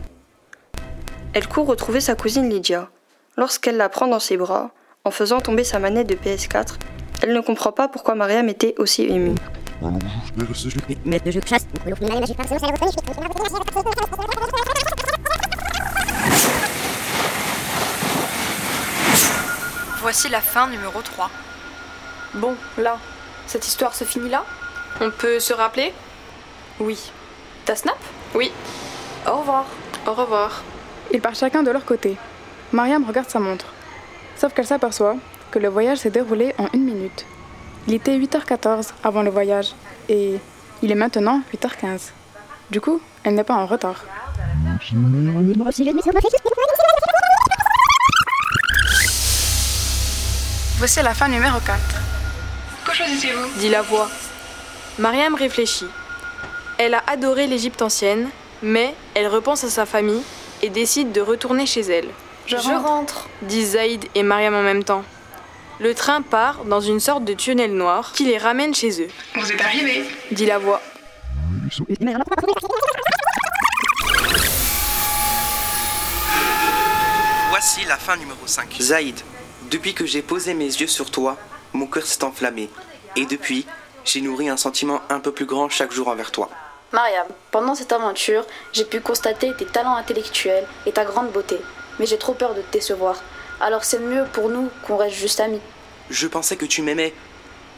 Elle 1.32 1.48
court 1.48 1.66
retrouver 1.66 2.02
sa 2.02 2.16
cousine 2.16 2.50
Lydia. 2.50 2.90
Lorsqu'elle 3.38 3.78
la 3.78 3.88
prend 3.88 4.08
dans 4.08 4.20
ses 4.20 4.36
bras, 4.36 4.72
en 5.04 5.10
faisant 5.10 5.40
tomber 5.40 5.64
sa 5.64 5.78
manette 5.78 6.06
de 6.06 6.16
PS4, 6.16 6.74
elle 7.22 7.32
ne 7.32 7.40
comprend 7.40 7.72
pas 7.72 7.88
pourquoi 7.88 8.14
Mariam 8.14 8.50
était 8.50 8.74
aussi 8.76 9.04
émue. 9.04 9.36
Voici 20.00 20.28
la 20.28 20.40
fin 20.40 20.68
numéro 20.68 21.02
3. 21.02 21.30
Bon, 22.34 22.54
là, 22.78 22.98
cette 23.46 23.66
histoire 23.66 23.94
se 23.94 24.04
finit 24.04 24.30
là? 24.30 24.44
On 25.00 25.10
peut 25.10 25.40
se 25.40 25.52
rappeler? 25.52 25.92
Oui. 26.80 27.10
Ta 27.64 27.76
snap? 27.76 27.98
Oui. 28.34 28.52
Au 29.26 29.38
revoir. 29.38 29.66
Au 30.06 30.14
revoir. 30.14 30.62
Ils 31.12 31.20
partent 31.20 31.38
chacun 31.38 31.62
de 31.62 31.70
leur 31.70 31.84
côté. 31.84 32.16
Mariam 32.72 33.04
regarde 33.04 33.28
sa 33.28 33.40
montre. 33.40 33.66
Sauf 34.36 34.54
qu'elle 34.54 34.66
s'aperçoit 34.66 35.16
que 35.50 35.58
le 35.58 35.68
voyage 35.68 35.98
s'est 35.98 36.10
déroulé 36.10 36.54
en 36.58 36.68
une 36.72 36.84
minute. 36.84 37.26
Il 37.88 37.94
était 37.94 38.18
8h14 38.18 38.88
avant 39.04 39.22
le 39.22 39.30
voyage 39.30 39.74
et 40.08 40.40
il 40.82 40.90
est 40.90 40.96
maintenant 40.96 41.42
8h15. 41.54 42.10
Du 42.70 42.80
coup, 42.80 43.00
elle 43.22 43.34
n'est 43.34 43.44
pas 43.44 43.54
en 43.54 43.66
retard. 43.66 44.04
Voici 50.78 51.02
la 51.02 51.14
fin 51.14 51.28
numéro 51.28 51.58
4. 51.60 51.78
Que 52.84 52.94
choisissez-vous? 52.94 53.60
Dit 53.60 53.68
la 53.68 53.82
voix. 53.82 54.08
Mariam 54.98 55.34
réfléchit. 55.36 55.86
Elle 56.78 56.94
a 56.94 57.02
adoré 57.06 57.46
l'Égypte 57.46 57.82
ancienne, 57.82 58.28
mais 58.62 58.94
elle 59.14 59.28
repense 59.28 59.62
à 59.62 59.70
sa 59.70 59.86
famille 59.86 60.22
et 60.62 60.70
décide 60.70 61.12
de 61.12 61.20
retourner 61.20 61.66
chez 61.66 61.82
elle. 61.82 62.08
Je 62.46 62.56
rentre. 62.56 63.28
disent 63.42 63.72
Zaïd 63.72 64.06
et 64.14 64.22
Mariam 64.24 64.54
en 64.54 64.62
même 64.62 64.82
temps. 64.82 65.04
Le 65.78 65.94
train 65.94 66.22
part 66.22 66.64
dans 66.64 66.80
une 66.80 67.00
sorte 67.00 67.24
de 67.24 67.34
tunnel 67.34 67.74
noir 67.74 68.12
qui 68.14 68.24
les 68.24 68.38
ramène 68.38 68.74
chez 68.74 69.02
eux, 69.02 69.08
Vous 69.34 69.52
êtes 69.52 69.60
arrivés 69.60 70.04
dit 70.30 70.46
la 70.46 70.58
voix. 70.58 70.80
Voici 77.50 77.84
la 77.86 77.96
fin 77.98 78.16
numéro 78.16 78.38
5. 78.46 78.74
Zaïd, 78.80 79.20
depuis 79.70 79.92
que 79.92 80.06
j'ai 80.06 80.22
posé 80.22 80.54
mes 80.54 80.64
yeux 80.64 80.86
sur 80.86 81.10
toi, 81.10 81.36
mon 81.74 81.86
cœur 81.86 82.06
s'est 82.06 82.24
enflammé. 82.24 82.70
Et 83.14 83.26
depuis, 83.26 83.66
j'ai 84.04 84.22
nourri 84.22 84.48
un 84.48 84.56
sentiment 84.56 85.02
un 85.10 85.20
peu 85.20 85.32
plus 85.32 85.46
grand 85.46 85.68
chaque 85.68 85.92
jour 85.92 86.08
envers 86.08 86.30
toi. 86.30 86.48
Mariam, 86.92 87.26
pendant 87.50 87.74
cette 87.74 87.92
aventure, 87.92 88.46
j'ai 88.72 88.84
pu 88.86 89.00
constater 89.00 89.52
tes 89.58 89.66
talents 89.66 89.96
intellectuels 89.96 90.66
et 90.86 90.92
ta 90.92 91.04
grande 91.04 91.32
beauté. 91.32 91.58
Mais 91.98 92.06
j'ai 92.06 92.16
trop 92.18 92.32
peur 92.32 92.54
de 92.54 92.62
te 92.62 92.72
décevoir. 92.72 93.16
Alors 93.60 93.84
c'est 93.84 94.00
mieux 94.00 94.24
pour 94.34 94.50
nous 94.50 94.68
qu'on 94.86 94.98
reste 94.98 95.16
juste 95.16 95.40
amis. 95.40 95.60
Je 96.10 96.26
pensais 96.26 96.56
que 96.56 96.66
tu 96.66 96.82
m'aimais. 96.82 97.14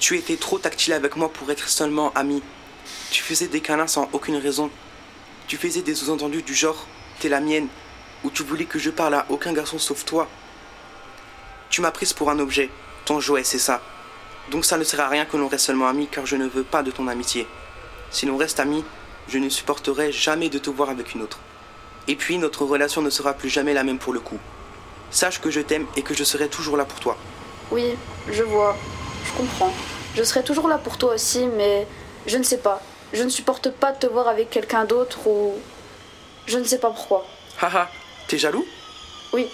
Tu 0.01 0.17
étais 0.17 0.37
trop 0.37 0.59
tactile 0.59 0.93
avec 0.93 1.15
moi 1.15 1.33
pour 1.33 1.51
être 1.51 1.69
seulement 1.69 2.13
ami. 2.15 2.43
Tu 3.11 3.23
faisais 3.23 3.47
des 3.47 3.61
câlins 3.61 3.87
sans 3.87 4.09
aucune 4.13 4.37
raison. 4.37 4.71
Tu 5.47 5.57
faisais 5.57 5.83
des 5.83 5.95
sous-entendus 5.95 6.43
du 6.43 6.55
genre 6.55 6.87
T'es 7.21 7.29
la 7.29 7.41
mienne, 7.41 7.69
ou 8.23 8.31
tu 8.31 8.43
voulais 8.43 8.65
que 8.65 8.79
je 8.79 8.91
parle 8.91 9.15
à 9.15 9.27
aucun 9.29 9.53
garçon 9.53 9.79
sauf 9.79 10.05
toi. 10.05 10.29
Tu 11.71 11.81
m'as 11.81 11.91
prise 11.91 12.13
pour 12.13 12.31
un 12.31 12.39
objet, 12.39 12.71
ton 13.05 13.21
jouet, 13.21 13.45
c'est 13.45 13.59
ça. 13.59 13.81
Donc 14.51 14.65
ça 14.65 14.79
ne 14.79 14.85
sert 14.85 15.01
à 15.01 15.09
rien 15.09 15.25
que 15.25 15.37
l'on 15.37 15.49
reste 15.49 15.67
seulement 15.67 15.89
amis 15.89 16.09
car 16.11 16.27
je 16.27 16.37
ne 16.37 16.47
veux 16.47 16.65
pas 16.65 16.83
de 16.83 16.91
ton 16.91 17.09
amitié. 17.09 17.47
Si 18.11 18.27
l'on 18.27 18.37
reste 18.37 18.61
amis, 18.61 18.85
je 19.29 19.39
ne 19.39 19.49
supporterai 19.49 20.11
jamais 20.13 20.49
de 20.49 20.59
te 20.59 20.71
voir 20.71 20.91
avec 20.91 21.15
une 21.15 21.23
autre. 21.23 21.39
Et 22.09 22.17
puis 22.17 22.39
notre 22.39 22.65
relation 22.65 23.03
ne 23.03 23.11
sera 23.11 23.35
plus 23.35 23.49
jamais 23.49 23.75
la 23.75 23.85
même 23.85 23.99
pour 23.99 24.13
le 24.13 24.21
coup. 24.21 24.39
Sache 25.11 25.41
que 25.41 25.51
je 25.51 25.61
t'aime 25.61 25.87
et 25.97 26.03
que 26.03 26.15
je 26.15 26.25
serai 26.25 26.49
toujours 26.49 26.77
là 26.77 26.85
pour 26.85 27.01
toi. 27.01 27.17
Oui, 27.71 27.97
je 28.31 28.43
vois. 28.43 28.77
Je 29.25 29.33
comprends. 29.33 29.73
Je 30.15 30.23
serai 30.23 30.43
toujours 30.43 30.69
là 30.69 30.79
pour 30.79 30.99
toi 30.99 31.15
aussi, 31.15 31.47
mais 31.47 31.87
je 32.27 32.37
ne 32.39 32.43
sais 32.43 32.59
pas. 32.59 32.81
Je 33.13 33.23
ne 33.23 33.29
supporte 33.29 33.71
pas 33.71 33.93
de 33.93 33.99
te 33.99 34.07
voir 34.07 34.29
avec 34.29 34.51
quelqu'un 34.51 34.85
d'autre 34.85 35.27
ou... 35.27 35.55
Je 36.47 36.59
ne 36.59 36.65
sais 36.65 36.79
pas 36.79 36.91
pourquoi. 36.91 37.27
Haha, 37.61 37.89
t'es 38.27 38.39
jaloux? 38.39 38.67
Oui, 39.33 39.49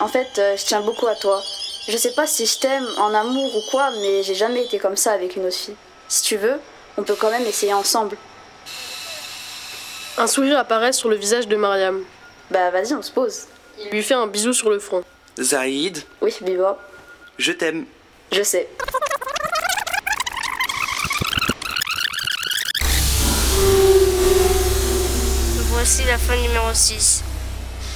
en 0.00 0.08
fait, 0.08 0.28
euh, 0.38 0.56
je 0.56 0.64
tiens 0.64 0.80
beaucoup 0.80 1.06
à 1.06 1.14
toi. 1.14 1.42
Je 1.88 1.96
sais 1.96 2.12
pas 2.12 2.26
si 2.26 2.46
je 2.46 2.58
t'aime 2.58 2.86
en 2.98 3.14
amour 3.14 3.56
ou 3.56 3.70
quoi, 3.70 3.90
mais 4.02 4.22
j'ai 4.22 4.34
jamais 4.34 4.64
été 4.64 4.78
comme 4.78 4.96
ça 4.96 5.12
avec 5.12 5.36
une 5.36 5.46
autre 5.46 5.56
fille. 5.56 5.76
Si 6.08 6.22
tu 6.22 6.36
veux, 6.36 6.60
on 6.96 7.02
peut 7.02 7.16
quand 7.18 7.30
même 7.30 7.46
essayer 7.46 7.72
ensemble. 7.72 8.16
Un 10.16 10.26
sourire 10.26 10.58
apparaît 10.58 10.92
sur 10.92 11.08
le 11.08 11.16
visage 11.16 11.48
de 11.48 11.56
Mariam. 11.56 12.02
Bah 12.50 12.70
vas-y, 12.70 12.94
on 12.94 13.02
se 13.02 13.12
pose. 13.12 13.46
Il 13.84 13.90
lui 13.90 14.02
fait 14.02 14.14
un 14.14 14.26
bisou 14.26 14.52
sur 14.52 14.70
le 14.70 14.78
front. 14.78 15.04
Zaïd, 15.40 16.02
Oui, 16.20 16.34
Biba, 16.40 16.78
je 17.38 17.52
t'aime. 17.52 17.84
je 18.32 18.42
sais. 18.42 18.68
Voici 25.70 26.04
la 26.06 26.18
fin 26.18 26.36
numéro 26.36 26.66
6. 26.72 27.22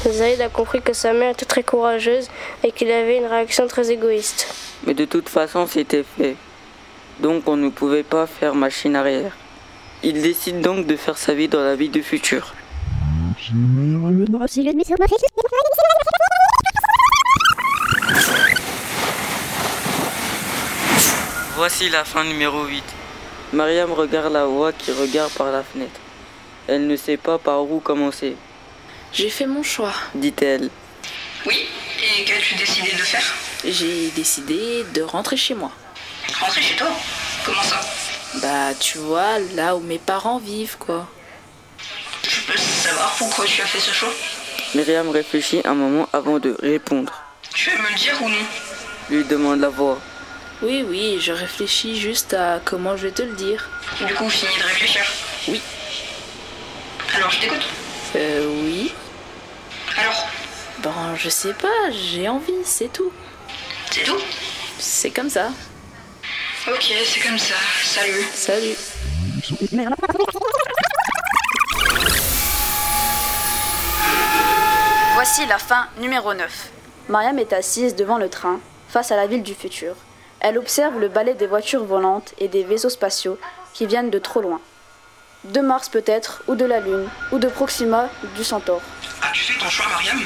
Zaïd 0.09 0.41
a 0.41 0.49
compris 0.49 0.81
que 0.83 0.93
sa 0.93 1.13
mère 1.13 1.31
était 1.33 1.45
très 1.47 1.63
courageuse 1.63 2.29
et 2.65 2.73
qu'il 2.73 2.91
avait 2.91 3.19
une 3.19 3.27
réaction 3.27 3.67
très 3.67 3.91
égoïste. 3.91 4.53
Mais 4.87 4.95
de 4.95 5.05
toute 5.05 5.29
façon, 5.29 5.67
c'était 5.67 6.05
fait. 6.19 6.37
Donc 7.21 7.47
on 7.49 7.57
ne 7.57 7.69
pouvait 7.69 8.03
pas 8.03 8.27
faire 8.27 8.55
machine 8.55 8.97
arrière. 8.97 9.33
Il 10.03 10.23
décide 10.23 10.61
donc 10.61 10.87
de 10.87 10.97
faire 10.97 11.19
sa 11.19 11.35
vie 11.35 11.49
dans 11.49 11.61
la 11.63 11.77
vie 11.77 11.89
du 11.89 12.03
futur. 12.03 12.55
Voici 21.57 21.89
la 21.89 22.05
fin 22.05 22.25
numéro 22.25 22.65
8. 22.65 22.83
Mariam 23.53 23.93
regarde 23.93 24.33
la 24.33 24.45
voix 24.47 24.73
qui 24.73 24.91
regarde 24.93 25.33
par 25.33 25.51
la 25.51 25.63
fenêtre. 25.63 26.01
Elle 26.69 26.87
ne 26.87 26.97
sait 26.97 27.17
pas 27.17 27.39
par 27.39 27.63
où 27.63 27.81
commencer, 27.81 28.37
J'ai 29.13 29.29
fait 29.29 29.47
mon 29.47 29.63
choix. 29.63 29.93
dit-elle. 30.15 30.71
Oui, 31.47 31.67
et 31.99 32.25
qu'as-tu 32.25 32.55
décidé 32.55 32.93
de 32.93 32.97
faire? 33.03 33.35
J'ai 33.65 34.11
décidé 34.11 34.85
de 34.95 35.03
rentrer 35.03 35.37
chez 35.37 35.55
moi. 35.55 35.71
Rentrer 36.41 36.63
chez 36.63 36.77
toi? 36.77 36.89
Comment 37.45 37.63
ça? 37.63 37.81
Bah, 38.41 38.75
tu 38.79 38.99
vois, 38.99 39.39
là 39.55 39.77
où 39.77 39.81
mes 39.81 39.99
parents 39.99 40.39
vivent, 40.39 40.77
quoi. 40.79 41.07
Peux 42.53 42.59
savoir 42.59 43.15
pourquoi 43.19 43.45
tu 43.47 43.63
as 43.63 43.67
fait 43.67 43.81
ce 43.81 43.93
choix 43.93 44.13
Myriam 44.75 45.09
réfléchit 45.11 45.63
un 45.65 45.75
moment 45.75 46.09
avant 46.13 46.39
de 46.39 46.57
répondre. 46.61 47.13
Tu 47.55 47.71
veux 47.71 47.79
me 47.79 47.89
le 47.89 47.95
dire 47.95 48.21
ou 48.23 48.29
non? 48.29 48.45
Lui 49.11 49.25
demande 49.25 49.61
la 49.61 49.69
voix. 49.69 49.99
Oui, 50.63 50.85
oui, 50.87 51.19
je 51.21 51.33
réfléchis 51.33 51.99
juste 51.99 52.35
à 52.35 52.61
comment 52.65 52.97
je 52.97 53.05
vais 53.09 53.13
te 53.13 53.23
le 53.23 53.33
dire. 53.35 53.69
Du 54.07 54.15
coup, 54.15 54.29
fini 54.29 54.57
de 54.59 54.63
réfléchir? 54.65 55.03
Oui. 55.49 55.61
Alors, 57.17 57.31
je 57.31 57.41
t'écoute. 57.41 57.67
Euh, 58.17 58.47
oui. 58.65 58.93
Alors, 59.99 60.27
Bon, 60.79 60.91
je 61.17 61.29
sais 61.29 61.55
pas, 61.55 61.69
j'ai 61.91 62.29
envie, 62.29 62.53
c'est 62.65 62.93
tout. 62.93 63.13
c'est 63.91 64.03
tout? 64.03 64.19
C'est 64.79 65.11
comme 65.11 65.31
ça. 65.31 65.51
Ok, 66.69 66.93
c'est 67.07 67.21
comme 67.21 67.39
ça. 67.39 67.55
Salut. 67.85 68.27
Salut. 68.35 68.77
Voici 75.25 75.47
la 75.47 75.59
fin 75.59 75.87
numéro 76.01 76.35
9. 76.35 76.71
Mariam 77.09 77.39
est 77.39 77.53
assise 77.53 77.95
devant 77.95 78.19
le 78.19 78.29
train, 78.29 78.59
face 78.89 79.13
à 79.13 79.17
la 79.17 79.29
ville 79.29 79.45
du 79.45 79.55
futur. 79.55 79.95
Elle 80.41 80.59
observe 80.59 80.99
le 80.99 81.07
balai 81.07 81.35
des 81.35 81.47
voitures 81.47 81.85
volantes 81.85 82.35
et 82.39 82.49
des 82.49 82.65
vaisseaux 82.65 82.89
spatiaux 82.89 83.39
qui 83.73 83.87
viennent 83.87 84.11
de 84.11 84.19
trop 84.19 84.41
loin. 84.41 84.61
De 85.45 85.61
Mars 85.61 85.89
peut-être, 85.89 86.43
ou 86.49 86.57
de 86.57 86.65
la 86.65 86.81
Lune, 86.81 87.09
ou 87.31 87.39
de 87.39 87.47
Proxima, 87.47 88.09
du 88.35 88.43
Centaure. 88.43 88.83
As-tu 89.23 89.45
fait 89.45 89.61
ton 89.61 89.71
choix, 89.71 89.87
Mariam? 89.91 90.19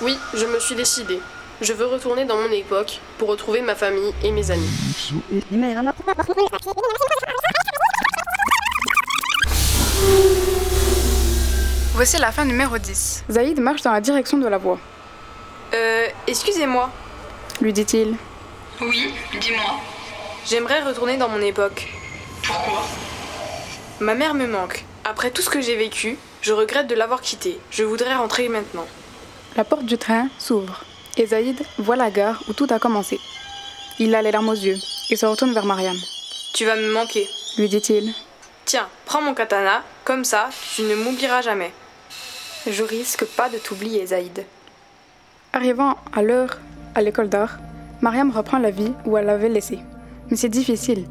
Oui, 0.00 0.18
je 0.32 0.46
me 0.46 0.58
suis 0.58 0.74
décidée. 0.74 1.20
Je 1.60 1.74
veux 1.74 1.84
retourner 1.84 2.24
dans 2.24 2.36
mon 2.38 2.50
époque 2.50 3.00
pour 3.18 3.28
retrouver 3.28 3.60
ma 3.60 3.74
famille 3.74 4.14
et 4.24 4.32
mes 4.32 4.50
amis. 4.50 4.70
Voici 11.98 12.16
la 12.18 12.30
fin 12.30 12.44
numéro 12.44 12.78
10. 12.78 13.24
Zaïd 13.28 13.58
marche 13.58 13.82
dans 13.82 13.90
la 13.90 14.00
direction 14.00 14.38
de 14.38 14.46
la 14.46 14.56
voix. 14.56 14.78
Euh, 15.74 16.06
excusez-moi, 16.28 16.92
Lui 17.60 17.72
dit-il. 17.72 18.14
Oui, 18.80 19.12
dis-moi. 19.40 19.80
j'aimerais 20.46 20.80
retourner 20.80 21.16
dans 21.16 21.28
mon 21.28 21.40
époque. 21.40 21.88
Pourquoi? 22.44 22.84
Ma 23.98 24.14
mère 24.14 24.34
me 24.34 24.46
manque. 24.46 24.84
Après 25.04 25.32
tout 25.32 25.42
ce 25.42 25.50
que 25.50 25.60
j'ai 25.60 25.74
vécu, 25.74 26.16
je 26.40 26.52
regrette 26.52 26.86
de 26.86 26.94
l'avoir 26.94 27.20
quittée. 27.20 27.58
Je 27.72 27.82
voudrais 27.82 28.14
rentrer 28.14 28.48
maintenant. 28.48 28.86
La 29.56 29.64
porte 29.64 29.84
du 29.84 29.98
train 29.98 30.28
s'ouvre 30.38 30.84
et 31.16 31.26
Zaïd 31.26 31.60
voit 31.78 31.96
la 31.96 32.12
gare 32.12 32.40
où 32.48 32.52
tout 32.52 32.68
a 32.70 32.78
commencé. 32.78 33.18
Il 33.98 34.14
a 34.14 34.22
les 34.22 34.30
larmes 34.30 34.50
aux 34.50 34.52
yeux 34.52 34.78
et 35.10 35.16
se 35.16 35.26
retourne 35.26 35.52
vers 35.52 35.66
Mariam. 35.66 35.96
Tu 36.54 36.64
vas 36.64 36.76
me 36.76 36.92
manquer. 36.92 37.28
Lui 37.56 37.68
dit-il. 37.68 38.14
Tiens, 38.66 38.88
prends 39.04 39.20
mon 39.20 39.34
katana, 39.34 39.82
comme 40.04 40.24
ça, 40.24 40.48
tu 40.76 40.82
ne 40.82 40.94
m'oublieras 40.94 41.42
jamais. 41.42 41.72
Je 42.66 42.82
risque 42.82 43.24
pas 43.24 43.48
de 43.48 43.56
t'oublier, 43.56 44.06
Zaïd. 44.06 44.44
Arrivant 45.52 45.96
à 46.12 46.22
l'heure 46.22 46.58
à 46.94 47.02
l'école 47.02 47.28
d'art, 47.28 47.58
Mariam 48.00 48.30
reprend 48.30 48.58
la 48.58 48.70
vie 48.70 48.92
où 49.06 49.16
elle 49.16 49.26
l'avait 49.26 49.48
laissée. 49.48 49.78
Mais 50.30 50.36
c'est 50.36 50.48
difficile. 50.48 51.06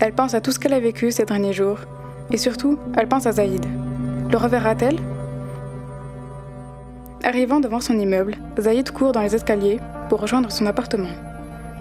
Elle 0.00 0.12
pense 0.12 0.34
à 0.34 0.40
tout 0.40 0.52
ce 0.52 0.58
qu'elle 0.58 0.74
a 0.74 0.80
vécu 0.80 1.10
ces 1.10 1.24
derniers 1.24 1.52
jours. 1.52 1.78
Et 2.30 2.36
surtout, 2.36 2.78
elle 2.96 3.08
pense 3.08 3.26
à 3.26 3.32
Zaïd. 3.32 3.64
Le 4.30 4.36
reverra-t-elle? 4.36 4.98
Arrivant 7.24 7.60
devant 7.60 7.80
son 7.80 7.98
immeuble, 7.98 8.36
Zaïd 8.58 8.90
court 8.90 9.12
dans 9.12 9.22
les 9.22 9.34
escaliers 9.34 9.80
pour 10.08 10.20
rejoindre 10.20 10.50
son 10.50 10.66
appartement. 10.66 11.10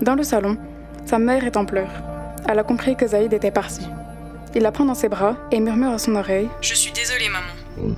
Dans 0.01 0.15
le 0.15 0.23
salon, 0.23 0.57
sa 1.05 1.19
mère 1.19 1.45
est 1.45 1.57
en 1.57 1.65
pleurs. 1.65 2.01
Elle 2.47 2.59
a 2.59 2.63
compris 2.63 2.95
que 2.95 3.07
Zaïd 3.07 3.33
était 3.33 3.51
parti. 3.51 3.87
Il 4.55 4.63
la 4.63 4.71
prend 4.71 4.85
dans 4.85 4.95
ses 4.95 5.09
bras 5.09 5.35
et 5.51 5.59
murmure 5.59 5.91
à 5.91 5.97
son 5.99 6.15
oreille 6.15 6.49
Je 6.61 6.73
suis 6.73 6.91
désolée, 6.91 7.29
maman. 7.29 7.95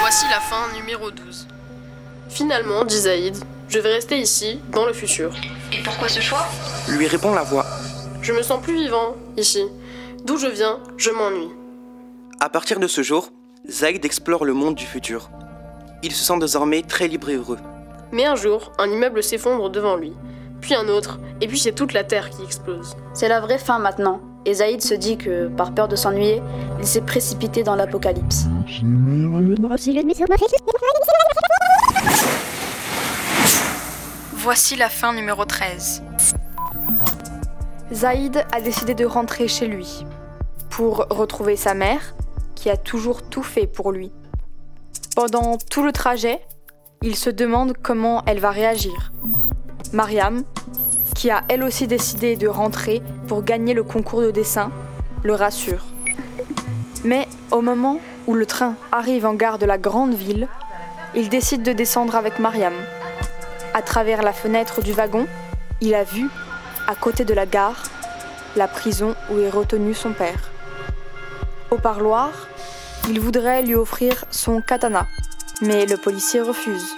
Voici 0.00 0.26
la 0.30 0.40
fin 0.40 0.72
numéro 0.78 1.10
12. 1.10 1.48
Finalement, 2.28 2.84
dit 2.84 2.98
Zaïd, 2.98 3.36
je 3.68 3.78
vais 3.78 3.92
rester 3.92 4.18
ici, 4.18 4.60
dans 4.72 4.86
le 4.86 4.92
futur. 4.92 5.32
Et 5.72 5.82
pourquoi 5.82 6.08
ce 6.08 6.20
choix? 6.20 6.46
Lui 6.88 7.06
répond 7.06 7.32
la 7.34 7.42
voix. 7.42 7.66
Je 8.22 8.32
me 8.32 8.42
sens 8.42 8.62
plus 8.62 8.74
vivant, 8.74 9.14
ici. 9.36 9.64
D'où 10.24 10.36
je 10.36 10.46
viens, 10.46 10.78
je 10.96 11.10
m'ennuie. 11.10 11.50
À 12.40 12.48
partir 12.48 12.80
de 12.80 12.86
ce 12.86 13.02
jour, 13.02 13.30
Zaïd 13.68 14.04
explore 14.04 14.44
le 14.44 14.54
monde 14.54 14.74
du 14.74 14.86
futur. 14.86 15.30
Il 16.02 16.12
se 16.12 16.24
sent 16.24 16.38
désormais 16.38 16.82
très 16.82 17.08
libre 17.08 17.30
et 17.30 17.36
heureux. 17.36 17.58
Mais 18.12 18.26
un 18.26 18.36
jour, 18.36 18.72
un 18.78 18.90
immeuble 18.90 19.22
s'effondre 19.22 19.70
devant 19.70 19.96
lui, 19.96 20.12
puis 20.60 20.74
un 20.74 20.88
autre, 20.88 21.18
et 21.40 21.46
puis 21.46 21.58
c'est 21.58 21.72
toute 21.72 21.92
la 21.92 22.04
Terre 22.04 22.30
qui 22.30 22.42
explose. 22.42 22.96
C'est 23.12 23.28
la 23.28 23.40
vraie 23.40 23.58
fin 23.58 23.78
maintenant. 23.78 24.20
Et 24.46 24.54
Zaïd 24.54 24.82
se 24.82 24.94
dit 24.94 25.16
que, 25.16 25.48
par 25.48 25.74
peur 25.74 25.88
de 25.88 25.96
s'ennuyer, 25.96 26.42
il 26.78 26.86
s'est 26.86 27.00
précipité 27.00 27.62
dans 27.62 27.76
l'apocalypse. 27.76 28.46
Voici 34.34 34.76
la 34.76 34.90
fin 34.90 35.14
numéro 35.14 35.44
13. 35.44 36.02
Zaïd 37.92 38.44
a 38.52 38.60
décidé 38.60 38.94
de 38.94 39.06
rentrer 39.06 39.48
chez 39.48 39.66
lui 39.66 40.04
pour 40.68 41.06
retrouver 41.08 41.56
sa 41.56 41.74
mère, 41.74 42.14
qui 42.54 42.68
a 42.68 42.76
toujours 42.76 43.22
tout 43.22 43.42
fait 43.42 43.66
pour 43.66 43.92
lui. 43.92 44.12
Pendant 45.14 45.56
tout 45.70 45.84
le 45.84 45.92
trajet, 45.92 46.40
il 47.02 47.16
se 47.16 47.30
demande 47.30 47.74
comment 47.82 48.22
elle 48.26 48.40
va 48.40 48.50
réagir. 48.50 49.12
Mariam, 49.94 50.42
qui 51.14 51.30
a 51.30 51.44
elle 51.48 51.62
aussi 51.62 51.86
décidé 51.86 52.34
de 52.34 52.48
rentrer 52.48 53.00
pour 53.28 53.44
gagner 53.44 53.74
le 53.74 53.84
concours 53.84 54.22
de 54.22 54.32
dessin, 54.32 54.72
le 55.22 55.34
rassure. 55.34 55.84
Mais 57.04 57.28
au 57.52 57.60
moment 57.60 58.00
où 58.26 58.34
le 58.34 58.44
train 58.44 58.74
arrive 58.90 59.24
en 59.24 59.34
gare 59.34 59.58
de 59.58 59.66
la 59.66 59.78
grande 59.78 60.14
ville, 60.14 60.48
il 61.14 61.28
décide 61.28 61.62
de 61.62 61.72
descendre 61.72 62.16
avec 62.16 62.40
Mariam. 62.40 62.74
À 63.72 63.82
travers 63.82 64.22
la 64.22 64.32
fenêtre 64.32 64.82
du 64.82 64.92
wagon, 64.92 65.28
il 65.80 65.94
a 65.94 66.02
vu, 66.02 66.28
à 66.88 66.96
côté 66.96 67.24
de 67.24 67.34
la 67.34 67.46
gare, 67.46 67.84
la 68.56 68.66
prison 68.66 69.14
où 69.30 69.38
est 69.38 69.50
retenu 69.50 69.94
son 69.94 70.12
père. 70.12 70.50
Au 71.70 71.76
parloir, 71.76 72.30
il 73.08 73.20
voudrait 73.20 73.62
lui 73.62 73.76
offrir 73.76 74.24
son 74.30 74.60
katana, 74.60 75.06
mais 75.60 75.86
le 75.86 75.96
policier 75.96 76.40
refuse. 76.40 76.96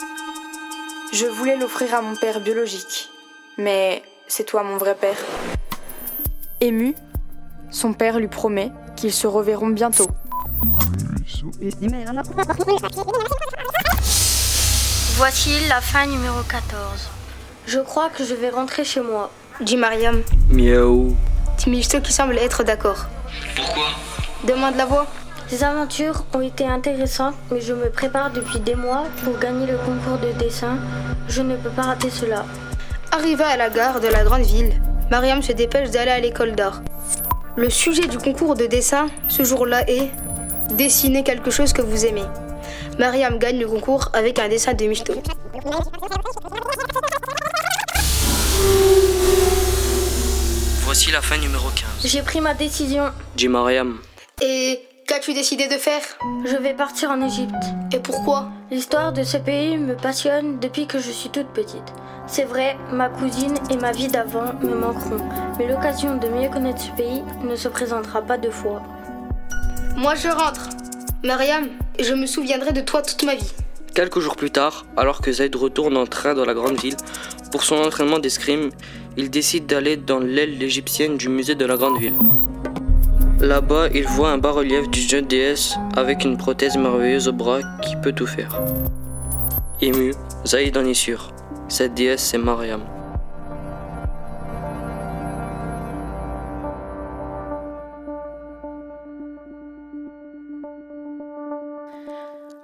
Je 1.19 1.25
voulais 1.25 1.57
l'offrir 1.57 1.95
à 1.95 2.03
mon 2.03 2.15
père 2.15 2.41
biologique, 2.41 3.09
mais 3.57 4.03
c'est 4.29 4.45
toi 4.45 4.63
mon 4.63 4.77
vrai 4.77 4.95
père. 4.95 5.17
Ému, 6.61 6.95
son 7.71 7.95
père 7.95 8.19
lui 8.19 8.29
promet 8.29 8.71
qu'ils 8.97 9.15
se 9.15 9.27
reverront 9.27 9.69
bientôt. 9.69 10.11
Voici 15.17 15.53
la 15.71 15.81
fin 15.81 16.05
numéro 16.05 16.43
14. 16.51 17.09
Je 17.67 17.79
crois 17.79 18.11
que 18.11 18.23
je 18.23 18.35
vais 18.35 18.51
rentrer 18.51 18.85
chez 18.85 19.01
moi. 19.01 19.31
Dit 19.63 19.79
Mariam. 19.79 20.23
Miaou. 20.51 21.17
Timisto 21.57 22.03
qui 22.03 22.13
semble 22.13 22.37
être 22.37 22.63
d'accord. 22.63 23.07
Pourquoi? 23.55 23.87
Demande 24.45 24.77
la 24.77 24.85
voix. 24.85 25.07
Ces 25.49 25.63
aventures 25.63 26.25
ont 26.35 26.41
été 26.41 26.67
intéressantes, 26.67 27.35
mais 27.51 27.61
je 27.61 27.73
me 27.73 27.89
prépare 27.89 28.31
depuis 28.33 28.59
des 28.61 28.75
mois 28.75 29.05
pour 29.23 29.39
gagner 29.39 29.67
le 29.67 29.79
concours 29.79 30.19
de 30.19 30.33
dessin. 30.39 30.79
Je 31.29 31.43
ne 31.43 31.57
peux 31.57 31.71
pas 31.71 31.83
rater 31.83 32.11
cela. 32.11 32.45
Arrivé 33.13 33.45
à 33.45 33.57
la 33.57 33.71
gare 33.71 34.01
de 34.01 34.09
la 34.09 34.25
grande 34.25 34.43
ville, 34.43 34.73
Mariam 35.11 35.43
se 35.43 35.53
dépêche 35.53 35.91
d'aller 35.91 36.11
à 36.11 36.21
l'école 36.21 36.53
d'art. 36.53 36.83
Le 37.57 37.71
sujet 37.71 38.07
du 38.07 38.19
concours 38.19 38.55
de 38.55 38.67
dessin 38.67 39.07
ce 39.29 39.45
jour-là 39.45 39.89
est 39.89 40.11
Dessiner 40.71 41.23
quelque 41.23 41.51
chose 41.51 41.73
que 41.73 41.81
vous 41.81 42.05
aimez. 42.05 42.25
Mariam 42.99 43.39
gagne 43.39 43.59
le 43.59 43.69
concours 43.69 44.11
avec 44.13 44.39
un 44.39 44.49
dessin 44.49 44.75
de 44.75 44.85
Michto. 44.87 45.15
Voici 50.83 51.13
la 51.13 51.23
fin 51.23 51.39
numéro 51.39 51.69
15. 51.69 52.11
J'ai 52.11 52.23
pris 52.23 52.41
ma 52.41 52.55
décision. 52.55 53.05
Dit 53.37 53.49
Mariam. 53.49 53.99
Et 54.43 54.86
qu'as-tu 55.07 55.35
décidé 55.35 55.69
de 55.69 55.79
faire? 55.79 56.03
Je 56.45 56.57
vais 56.57 56.75
partir 56.75 57.11
en 57.11 57.25
Égypte. 57.25 57.55
Et 57.93 58.01
pourquoi? 58.01 58.49
L'histoire 58.71 59.13
de 59.13 59.23
ce 59.23 59.37
pays 59.37 59.79
me 59.79 59.95
passionne 59.95 60.59
depuis 60.59 60.87
que 60.87 60.99
je 60.99 61.11
suis 61.11 61.31
toute 61.31 61.47
petite. 61.49 61.93
C'est 62.27 62.45
vrai, 62.45 62.77
ma 62.93 63.09
cousine 63.09 63.55
et 63.71 63.77
ma 63.77 63.93
vie 63.93 64.09
d'avant 64.09 64.53
me 64.61 64.75
manqueront, 64.75 65.25
mais 65.59 65.69
l'occasion 65.69 66.17
de 66.17 66.27
mieux 66.27 66.51
connaître 66.51 66.83
ce 66.83 66.91
pays 66.91 67.23
ne 67.45 67.55
se 67.55 67.69
présentera 67.69 68.21
pas 68.21 68.37
deux 68.37 68.51
fois. 68.51 68.83
Moi 69.97 70.17
je 70.17 70.29
rentre. 70.29 70.69
Mariam, 71.25 71.69
je 72.01 72.13
me 72.13 72.27
souviendrai 72.27 72.73
de 72.73 72.81
toi 72.81 73.01
toute 73.01 73.23
ma 73.23 73.37
vie. 73.37 73.53
Quelques 73.95 74.21
jours 74.21 74.37
plus 74.37 74.51
tard, 74.51 74.85
alors 74.97 75.23
que 75.23 75.33
Zaid 75.33 75.55
retourne 75.55 75.97
en 75.97 76.07
train 76.07 76.35
dans 76.35 76.45
la 76.45 76.53
grande 76.53 76.79
ville 76.79 76.97
pour 77.53 77.63
son 77.63 77.77
entraînement 77.77 78.19
d'escrime, 78.19 78.71
il 79.17 79.31
décide 79.31 79.67
d'aller 79.67 79.97
dans 79.97 80.19
l'aile 80.19 80.61
égyptienne 80.63 81.17
du 81.17 81.29
musée 81.29 81.55
de 81.55 81.65
la 81.65 81.77
grande 81.77 81.99
ville. 81.99 82.13
Là-bas, 83.41 83.89
il 83.95 84.07
voit 84.07 84.31
un 84.31 84.39
bas-relief 84.39 84.89
d'une 84.89 85.09
jeune 85.09 85.27
déesse 85.27 85.77
avec 85.95 86.25
une 86.25 86.39
prothèse 86.39 86.77
merveilleuse 86.79 87.29
au 87.29 87.33
bras 87.33 87.61
qui 87.83 87.95
peut 87.97 88.13
tout 88.13 88.27
faire. 88.27 88.59
Ému, 89.83 90.15
Zaïd 90.47 90.77
en 90.79 90.87
est 90.87 90.95
sûr. 90.95 91.33
Cette 91.69 91.93
déesse, 91.93 92.23
c'est 92.23 92.39
Mariam. 92.39 92.81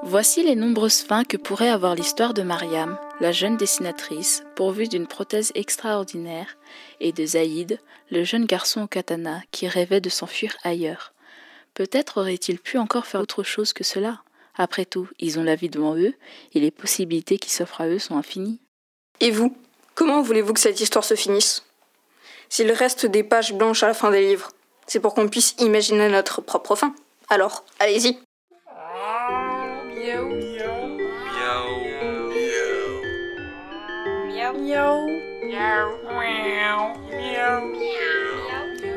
Voici 0.03 0.43
les 0.43 0.57
nombreuses 0.57 1.01
fins 1.01 1.25
que 1.25 1.37
pourrait 1.37 1.71
avoir 1.71 1.95
l'histoire 1.95 2.35
de 2.35 2.43
Mariam, 2.43 2.97
la 3.23 3.31
jeune 3.31 3.57
dessinatrice, 3.57 4.43
pourvue 4.57 4.89
d'une 4.89 5.07
prothèse 5.07 5.53
extraordinaire, 5.55 6.59
et 6.99 7.13
de 7.13 7.25
Zaïd, 7.25 7.79
le 8.11 8.25
jeune 8.25 8.47
garçon 8.47 8.83
au 8.83 8.87
katana 8.89 9.43
qui 9.53 9.69
rêvait 9.69 10.01
de 10.01 10.09
s'enfuir 10.09 10.57
ailleurs. 10.65 11.13
Peut-être 11.73 12.21
aurait-il 12.21 12.59
pu 12.59 12.79
encore 12.79 13.07
faire 13.07 13.21
autre 13.21 13.45
chose 13.45 13.73
que 13.73 13.85
cela. 13.85 14.23
Après 14.57 14.85
tout, 14.85 15.09
ils 15.21 15.39
ont 15.39 15.45
la 15.45 15.55
vie 15.55 15.69
devant 15.69 15.97
eux, 15.97 16.15
et 16.53 16.59
les 16.59 16.73
possibilités 16.73 17.39
qui 17.39 17.51
s'offrent 17.51 17.83
à 17.83 17.87
eux 17.87 18.01
sont 18.01 18.17
infinies. 18.17 18.61
Et 19.21 19.31
vous 19.31 19.57
Comment 19.95 20.21
voulez-vous 20.21 20.55
que 20.55 20.61
cette 20.61 20.81
histoire 20.81 21.05
se 21.05 21.15
finisse? 21.15 21.63
S'il 22.49 22.73
reste 22.73 23.07
des 23.07 23.23
pages 23.23 23.55
blanches 23.55 23.85
à 23.85 23.87
la 23.87 23.95
fin 23.95 24.11
des 24.11 24.27
livres, 24.27 24.51
c'est 24.89 24.99
pour 24.99 25.15
qu'on 25.15 25.29
puisse 25.29 25.55
imaginer 25.61 26.09
notre 26.09 26.41
propre 26.41 26.75
fin. 26.75 26.93
Alors, 27.29 27.65
allez-y 27.79 28.19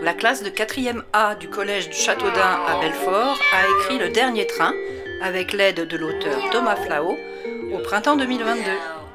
La 0.02 0.14
classe 0.14 0.44
de 0.44 0.50
4e 0.50 1.02
A 1.14 1.36
du 1.36 1.50
collège 1.50 1.90
du 1.90 1.96
Châteaudun 1.96 2.60
à 2.68 2.80
Belfort 2.80 3.40
a 3.54 3.80
écrit 3.80 3.98
Le 3.98 4.10
Dernier 4.10 4.46
Train 4.46 4.74
avec 5.24 5.54
l'aide 5.54 5.88
de 5.88 5.98
l'auteur 5.98 6.38
Thomas 6.52 6.76
Flao 6.76 7.18
au 7.74 7.80
printemps 7.80 8.16
2022. 8.16 8.56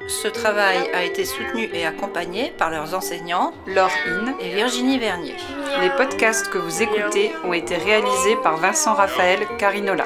Ce 0.07 0.27
travail 0.27 0.89
a 0.93 1.05
été 1.05 1.23
soutenu 1.23 1.69
et 1.73 1.85
accompagné 1.85 2.51
par 2.57 2.69
leurs 2.69 2.93
enseignants 2.93 3.53
Laure 3.67 3.91
In 4.07 4.33
et 4.41 4.49
Virginie 4.53 4.99
Vernier. 4.99 5.35
Les 5.79 5.89
podcasts 5.91 6.49
que 6.49 6.57
vous 6.57 6.81
écoutez 6.81 7.31
ont 7.45 7.53
été 7.53 7.77
réalisés 7.77 8.35
par 8.43 8.57
Vincent 8.57 8.93
Raphaël 8.93 9.39
Carinola. 9.57 10.05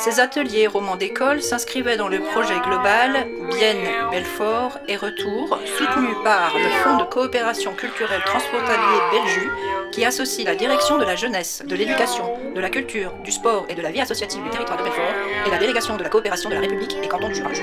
Ces 0.00 0.18
ateliers 0.18 0.66
romans 0.66 0.96
d'école 0.96 1.42
s'inscrivaient 1.42 1.98
dans 1.98 2.08
le 2.08 2.20
projet 2.20 2.58
global 2.60 3.26
Bienne, 3.50 4.10
Belfort 4.10 4.78
et 4.88 4.96
Retour, 4.96 5.58
soutenu 5.76 6.08
par 6.24 6.54
le 6.56 6.70
Fonds 6.82 6.96
de 6.96 7.04
coopération 7.04 7.74
culturelle 7.74 8.22
transfrontalier 8.24 8.98
Belju, 9.12 9.50
qui 9.92 10.06
associe 10.06 10.46
la 10.46 10.54
direction 10.54 10.96
de 10.96 11.04
la 11.04 11.16
jeunesse, 11.16 11.62
de 11.66 11.76
l'éducation, 11.76 12.24
de 12.54 12.60
la 12.60 12.70
culture, 12.70 13.12
du 13.22 13.30
sport 13.30 13.66
et 13.68 13.74
de 13.74 13.82
la 13.82 13.90
vie 13.90 14.00
associative 14.00 14.42
du 14.42 14.48
territoire 14.48 14.78
de 14.78 14.84
Belfort, 14.84 15.14
et 15.46 15.50
la 15.50 15.58
délégation 15.58 15.98
de 15.98 16.02
la 16.02 16.08
coopération 16.08 16.48
de 16.48 16.54
la 16.54 16.62
République 16.62 16.96
et 17.02 17.06
canton 17.06 17.28
du 17.28 17.34
Jura. 17.34 17.52
Je. 17.52 17.60